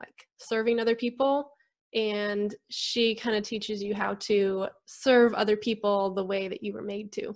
like 0.00 0.26
serving 0.38 0.80
other 0.80 0.96
people 0.96 1.52
and 1.94 2.52
she 2.68 3.14
kind 3.14 3.36
of 3.36 3.44
teaches 3.44 3.80
you 3.80 3.94
how 3.94 4.14
to 4.14 4.66
serve 4.86 5.34
other 5.34 5.56
people 5.56 6.12
the 6.14 6.24
way 6.24 6.48
that 6.48 6.64
you 6.64 6.72
were 6.72 6.82
made 6.82 7.12
to. 7.12 7.32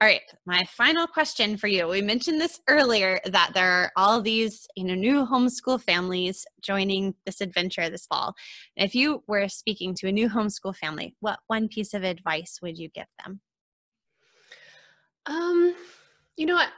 All 0.00 0.06
right, 0.06 0.22
my 0.46 0.62
final 0.64 1.08
question 1.08 1.56
for 1.56 1.66
you. 1.66 1.88
We 1.88 2.02
mentioned 2.02 2.40
this 2.40 2.60
earlier 2.68 3.18
that 3.24 3.50
there 3.52 3.68
are 3.68 3.92
all 3.96 4.22
these, 4.22 4.68
you 4.76 4.84
know, 4.84 4.94
new 4.94 5.26
homeschool 5.26 5.82
families 5.82 6.46
joining 6.62 7.16
this 7.26 7.40
adventure 7.40 7.90
this 7.90 8.06
fall. 8.06 8.32
if 8.76 8.94
you 8.94 9.24
were 9.26 9.48
speaking 9.48 9.94
to 9.96 10.06
a 10.06 10.12
new 10.12 10.28
homeschool 10.28 10.76
family, 10.76 11.16
what 11.18 11.40
one 11.48 11.66
piece 11.66 11.94
of 11.94 12.04
advice 12.04 12.60
would 12.62 12.78
you 12.78 12.88
give 12.90 13.08
them? 13.24 13.40
Um, 15.26 15.74
you 16.36 16.46
know 16.46 16.54
what? 16.54 16.70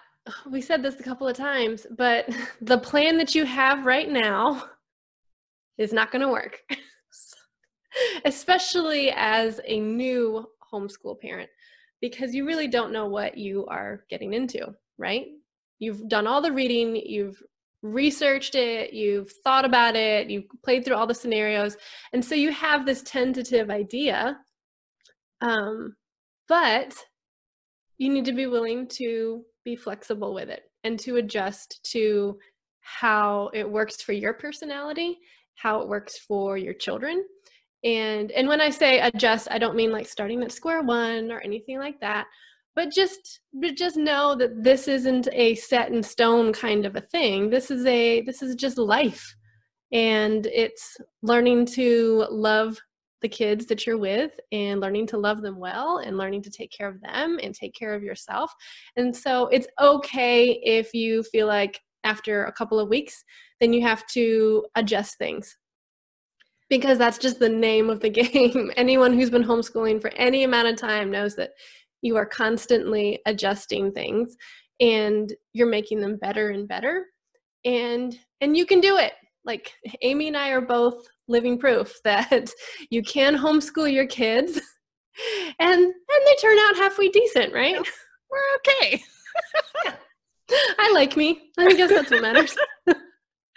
We 0.51 0.63
said 0.63 0.83
this 0.83 0.99
a 0.99 1.03
couple 1.03 1.29
of 1.29 1.37
times, 1.37 1.87
but 1.95 2.27
the 2.63 2.79
plan 2.79 3.19
that 3.19 3.35
you 3.35 3.45
have 3.45 3.85
right 3.85 4.09
now 4.09 4.65
is 5.77 5.93
not 5.93 6.11
going 6.11 6.23
to 6.23 6.29
work. 6.29 6.63
Especially 8.25 9.11
as 9.15 9.61
a 9.67 9.79
new 9.79 10.47
homeschool 10.73 11.21
parent 11.21 11.51
because 12.01 12.35
you 12.35 12.47
really 12.47 12.69
don't 12.69 12.93
know 12.93 13.07
what 13.07 13.37
you 13.37 13.67
are 13.67 14.05
getting 14.09 14.33
into, 14.33 14.75
right? 14.99 15.27
You've 15.79 16.09
done 16.09 16.27
all 16.27 16.41
the 16.41 16.53
reading, 16.53 16.97
you've 16.97 17.43
researched 17.83 18.55
it, 18.55 18.93
you've 18.93 19.33
thought 19.45 19.65
about 19.65 19.97
it, 19.97 20.29
you've 20.29 20.45
played 20.65 20.85
through 20.85 20.97
all 20.97 21.07
the 21.07 21.15
scenarios, 21.15 21.77
and 22.13 22.25
so 22.25 22.35
you 22.35 22.53
have 22.53 22.85
this 22.85 23.03
tentative 23.03 23.71
idea. 23.71 24.39
Um, 25.41 25.97
but 26.49 26.95
you 27.99 28.13
need 28.13 28.25
to 28.27 28.33
be 28.33 28.47
willing 28.47 28.89
to 28.89 29.45
be 29.65 29.77
flexible 29.77 30.35
with 30.35 30.49
it 30.49 30.63
and 30.85 30.99
to 31.01 31.17
adjust 31.17 31.81
to 31.93 32.39
how 32.81 33.51
it 33.55 33.71
works 33.71 34.03
for 34.03 34.13
your 34.13 34.35
personality, 34.35 35.19
how 35.55 35.81
it 35.81 35.89
works 35.89 36.19
for 36.19 36.57
your 36.57 36.75
children, 36.75 37.25
and 37.85 38.31
and 38.33 38.47
when 38.47 38.61
i 38.61 38.71
say 38.71 39.01
adjust 39.01 39.49
i 39.51 39.59
don't 39.59 39.77
mean 39.77 39.91
like 39.91 40.07
starting 40.07 40.43
at 40.43 40.53
square 40.53 40.83
one 40.83 41.31
or 41.31 41.41
anything 41.41 41.79
like 41.79 41.99
that 42.01 42.27
but 42.77 42.91
just 42.91 43.41
but 43.53 43.77
just 43.77 43.97
know 43.97 44.35
that 44.37 44.63
this 44.63 44.89
isn't 44.89 45.29
a 45.33 45.55
set 45.57 45.91
in 45.91 46.03
stone 46.03 46.53
kind 46.53 46.87
of 46.87 46.97
a 46.97 47.01
thing. 47.01 47.51
This 47.51 47.71
is 47.71 47.85
a 47.87 48.23
this 48.23 48.43
is 48.43 48.55
just 48.55 48.79
life. 48.79 49.35
And 49.93 50.47
it's 50.47 50.97
learning 51.23 51.67
to 51.67 52.27
love 52.31 52.79
the 53.23 53.29
kids 53.29 53.67
that 53.67 53.87
you're 53.87 53.99
with 53.99 54.31
and 54.51 54.81
learning 54.81 55.09
to 55.09 55.19
love 55.19 55.43
them 55.43 55.59
well 55.59 55.99
and 55.99 56.17
learning 56.17 56.43
to 56.43 56.51
take 56.51 56.71
care 56.71 56.89
of 56.89 57.01
them 57.03 57.39
and 57.43 57.55
take 57.55 57.75
care 57.75 57.93
of 57.93 58.03
yourself. 58.03 58.55
And 58.97 59.15
so 59.15 59.49
it's 59.49 59.67
okay 59.81 60.61
if 60.65 60.95
you 60.95 61.23
feel 61.25 61.47
like 61.47 61.81
after 62.05 62.45
a 62.47 62.53
couple 62.53 62.81
of 62.81 62.89
weeks 62.89 63.23
then 63.61 63.75
you 63.75 63.83
have 63.83 64.07
to 64.07 64.65
adjust 64.75 65.19
things 65.19 65.59
because 66.71 66.97
that's 66.97 67.19
just 67.19 67.41
the 67.41 67.49
name 67.49 67.91
of 67.91 68.01
the 68.01 68.09
game. 68.09 68.71
Anyone 68.77 69.13
who's 69.13 69.29
been 69.29 69.45
homeschooling 69.45 70.01
for 70.01 70.11
any 70.15 70.45
amount 70.45 70.69
of 70.69 70.77
time 70.77 71.11
knows 71.11 71.35
that 71.37 71.51
you 72.01 72.17
are 72.17 72.25
constantly 72.25 73.21
adjusting 73.27 73.93
things 73.93 74.37
and 74.81 75.35
you're 75.53 75.67
making 75.67 76.01
them 76.01 76.17
better 76.17 76.51
and 76.51 76.67
better. 76.67 77.05
And 77.65 78.17
and 78.41 78.57
you 78.57 78.65
can 78.65 78.81
do 78.81 78.97
it. 78.97 79.13
Like 79.45 79.73
amy 80.03 80.29
and 80.29 80.37
i 80.37 80.51
are 80.51 80.61
both 80.61 81.07
living 81.27 81.59
proof 81.59 81.95
that 82.05 82.51
you 82.91 83.03
can 83.03 83.37
homeschool 83.37 83.93
your 83.93 84.07
kids 84.07 84.53
and 85.59 85.81
and 85.81 86.27
they 86.27 86.35
turn 86.41 86.59
out 86.59 86.77
halfway 86.77 87.09
decent 87.09 87.53
right? 87.53 87.77
We're 88.31 88.83
okay. 88.85 89.03
I 90.79 90.93
like 90.93 91.17
me. 91.17 91.51
I 91.59 91.75
guess 91.75 91.91
that's 91.91 92.11
what 92.11 92.23
matters 92.23 92.57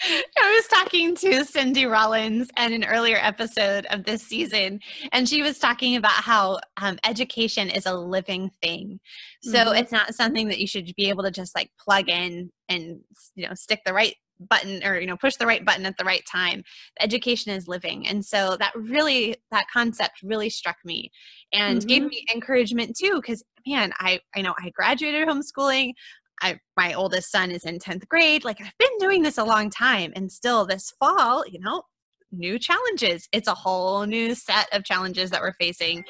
I 0.38 0.56
was 0.56 0.68
talking 0.68 1.16
to 1.16 1.46
Cindy 1.46 1.86
Rollins 1.86 2.50
in 2.58 2.74
an 2.74 2.84
earlier 2.84 3.18
episode 3.22 3.86
of 3.86 4.04
this 4.04 4.22
season, 4.22 4.80
and 5.12 5.28
she 5.28 5.42
was 5.42 5.60
talking 5.60 5.96
about 5.96 6.12
how 6.12 6.60
um, 6.82 6.98
education 7.06 7.70
is 7.70 7.86
a 7.86 7.94
living 7.94 8.52
thing. 8.62 9.00
So 9.44 9.58
mm-hmm. 9.58 9.76
it's 9.76 9.92
not 9.92 10.14
something 10.14 10.48
that 10.50 10.60
you 10.60 10.68
should 10.68 10.92
be 10.98 11.10
able 11.10 11.24
to 11.24 11.32
just 11.32 11.56
like 11.56 11.70
plug 11.80 12.10
in 12.10 12.52
and 12.70 13.00
you 13.36 13.48
know 13.48 13.54
stick 13.54 13.82
the 13.86 13.94
right 13.94 14.16
button 14.50 14.84
or 14.84 15.00
you 15.00 15.08
know 15.08 15.16
push 15.16 15.36
the 15.36 15.46
right 15.46 15.64
button 15.64 15.86
at 15.86 15.96
the 15.98 16.04
right 16.04 16.24
time 16.30 16.64
education 17.00 17.54
is 17.54 17.68
living 17.68 18.08
and 18.08 18.26
so 18.26 18.58
that 18.60 18.74
really 18.76 19.36
that 19.52 19.66
concept 19.72 20.22
really 20.24 20.50
struck 20.50 20.76
me 20.84 21.10
and 21.54 21.80
mm-hmm. 21.80 21.88
gave 21.88 22.04
me 22.04 22.26
encouragement 22.34 22.98
too 22.98 23.22
because 23.22 23.44
man 23.66 23.94
i 24.00 24.20
i 24.36 24.42
know 24.42 24.54
i 24.60 24.70
graduated 24.72 25.28
homeschooling 25.28 25.94
I, 26.42 26.60
my 26.76 26.94
oldest 26.94 27.32
son 27.32 27.52
is 27.52 27.66
in 27.66 27.80
10th 27.80 28.08
grade. 28.08 28.44
Like 28.44 28.60
I've 28.62 28.78
been 28.78 28.98
doing 29.00 29.22
this 29.22 29.38
a 29.38 29.44
long 29.44 29.70
time 29.70 30.12
and 30.16 30.32
still 30.32 30.66
this 30.66 30.94
fall, 31.00 31.46
you 31.48 31.60
know, 31.60 31.84
new 32.32 32.60
challenges. 32.60 33.28
It's 33.32 33.48
a 33.48 33.54
whole 33.54 34.06
new 34.06 34.36
set 34.36 34.68
of 34.74 34.84
challenges 34.84 35.30
that 35.30 35.42
we're 35.42 35.54
facing. 35.54 36.04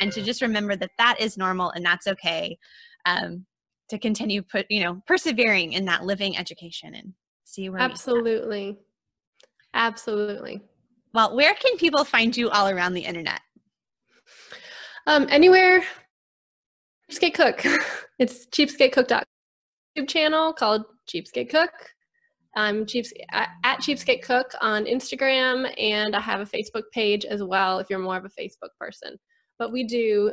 And 0.00 0.12
to 0.12 0.22
just 0.22 0.42
remember 0.42 0.76
that 0.76 0.90
that 0.98 1.20
is 1.20 1.38
normal 1.38 1.70
and 1.70 1.84
that's 1.84 2.06
okay. 2.06 2.58
Um, 3.06 3.46
to 3.88 3.98
continue 3.98 4.42
put, 4.42 4.66
you 4.70 4.82
know, 4.82 5.00
persevering 5.06 5.72
in 5.72 5.84
that 5.86 6.04
living 6.04 6.36
education 6.38 6.94
and 6.94 7.12
see 7.44 7.68
where 7.68 7.80
Absolutely. 7.80 8.78
Absolutely. 9.74 10.60
Well, 11.12 11.34
where 11.34 11.54
can 11.54 11.76
people 11.76 12.04
find 12.04 12.36
you 12.36 12.50
all 12.50 12.68
around 12.68 12.94
the 12.94 13.04
internet? 13.04 13.40
Um, 15.06 15.26
anywhere 15.30 15.82
Cheapskate 17.10 17.34
Cook. 17.34 17.64
It's 18.20 18.46
cheapskatecook.com 18.48 19.24
channel 20.06 20.52
called 20.52 20.84
Cheapskate 21.08 21.50
Cook. 21.50 21.70
I'm 22.56 22.84
Cheaps- 22.84 23.12
at 23.32 23.78
Cheapskate 23.80 24.22
Cook 24.22 24.52
on 24.60 24.84
Instagram, 24.84 25.72
and 25.78 26.16
I 26.16 26.20
have 26.20 26.40
a 26.40 26.46
Facebook 26.46 26.84
page 26.92 27.24
as 27.24 27.42
well 27.42 27.78
if 27.78 27.88
you're 27.88 27.98
more 27.98 28.16
of 28.16 28.24
a 28.24 28.28
Facebook 28.28 28.70
person. 28.78 29.18
But 29.58 29.72
we 29.72 29.84
do 29.84 30.32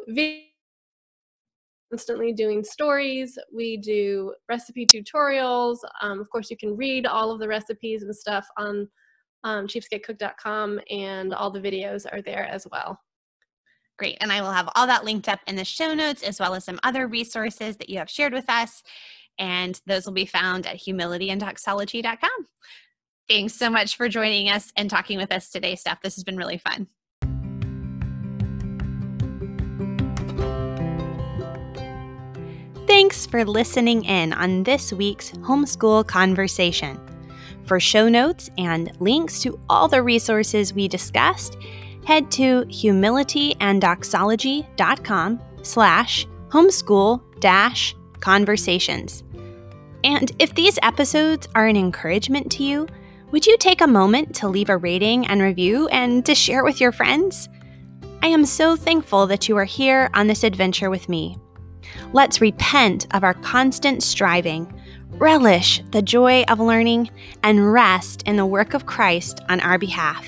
constantly 1.92 2.34
doing 2.34 2.64
stories. 2.64 3.38
We 3.54 3.78
do 3.78 4.34
recipe 4.50 4.86
tutorials. 4.86 5.78
Um, 6.02 6.20
of 6.20 6.30
course, 6.30 6.50
you 6.50 6.58
can 6.58 6.76
read 6.76 7.06
all 7.06 7.32
of 7.32 7.40
the 7.40 7.48
recipes 7.48 8.04
and 8.04 8.16
stuff 8.16 8.48
on 8.58 8.88
um, 9.44 9.68
cheapskatecook.com, 9.68 10.80
and 10.90 11.34
all 11.34 11.52
the 11.52 11.62
videos 11.62 12.06
are 12.12 12.22
there 12.22 12.46
as 12.46 12.68
well. 12.72 13.00
Great. 13.98 14.18
And 14.22 14.32
I 14.32 14.42
will 14.42 14.52
have 14.52 14.70
all 14.76 14.86
that 14.86 15.06
linked 15.06 15.28
up 15.28 15.40
in 15.48 15.56
the 15.56 15.66
show 15.66 15.94
notes, 15.94 16.24
as 16.24 16.40
well 16.40 16.54
as 16.54 16.66
some 16.66 16.80
other 16.84 17.08
resources 17.08 17.78
that 17.78 17.90
you 17.90 17.98
have 17.98 18.10
shared 18.10 18.34
with 18.34 18.50
us. 18.50 18.84
And 19.40 19.80
those 19.86 20.06
will 20.06 20.14
be 20.14 20.26
found 20.26 20.66
at 20.66 20.78
humilityanddoxology.com. 20.78 22.48
Thanks 23.30 23.54
so 23.54 23.70
much 23.70 23.98
for 23.98 24.08
joining 24.08 24.50
us 24.50 24.72
and 24.76 24.90
talking 24.90 25.18
with 25.18 25.32
us 25.32 25.50
today, 25.50 25.76
Steph. 25.76 26.02
This 26.02 26.16
has 26.16 26.24
been 26.24 26.38
really 26.38 26.58
fun. 26.58 26.88
Thanks 32.88 33.26
for 33.26 33.44
listening 33.46 34.06
in 34.06 34.32
on 34.34 34.64
this 34.64 34.94
week's 34.94 35.32
Homeschool 35.32 36.08
Conversation. 36.08 37.00
For 37.66 37.82
show 37.82 38.10
notes 38.10 38.50
and 38.58 38.92
links 39.02 39.42
to 39.42 39.60
all 39.70 39.90
the 39.90 40.02
resources 40.02 40.74
we 40.74 40.88
discussed, 40.88 41.58
head 42.06 42.32
to 42.32 42.64
humilityanddoxology.com 42.64 45.42
slash 45.64 46.26
homeschool 46.48 47.22
dash 47.42 47.94
conversations. 48.22 49.26
And 50.08 50.32
if 50.40 50.56
these 50.56 50.80
episodes 50.84 51.50
are 51.54 51.68
an 51.68 51.76
encouragement 51.76 52.50
to 52.54 52.64
you, 52.64 52.88
would 53.32 53.46
you 53.46 53.58
take 53.58 53.82
a 53.82 53.88
moment 53.88 54.34
to 54.36 54.48
leave 54.48 54.70
a 54.70 54.78
rating 54.78 55.28
and 55.28 55.42
review 55.42 55.90
and 55.90 56.26
to 56.26 56.34
share 56.34 56.62
it 56.62 56.64
with 56.64 56.80
your 56.80 56.94
friends? 56.94 57.50
I 58.22 58.28
am 58.28 58.46
so 58.46 58.78
thankful 58.78 59.28
that 59.28 59.50
you 59.50 59.58
are 59.58 59.66
here 59.66 60.10
on 60.14 60.28
this 60.28 60.46
adventure 60.46 60.90
with 60.90 61.10
me. 61.10 61.38
Let's 62.14 62.40
repent 62.40 63.14
of 63.14 63.26
our 63.26 63.34
constant 63.34 64.02
striving, 64.02 64.74
relish 65.10 65.84
the 65.92 66.02
joy 66.02 66.44
of 66.44 66.62
learning, 66.62 67.10
and 67.44 67.74
rest 67.74 68.24
in 68.24 68.38
the 68.38 68.46
work 68.46 68.74
of 68.74 68.86
Christ 68.86 69.42
on 69.50 69.60
our 69.60 69.78
behalf. 69.78 70.26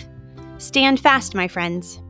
Stand 0.58 1.00
fast, 1.00 1.36
my 1.36 1.48
friends. 1.48 2.02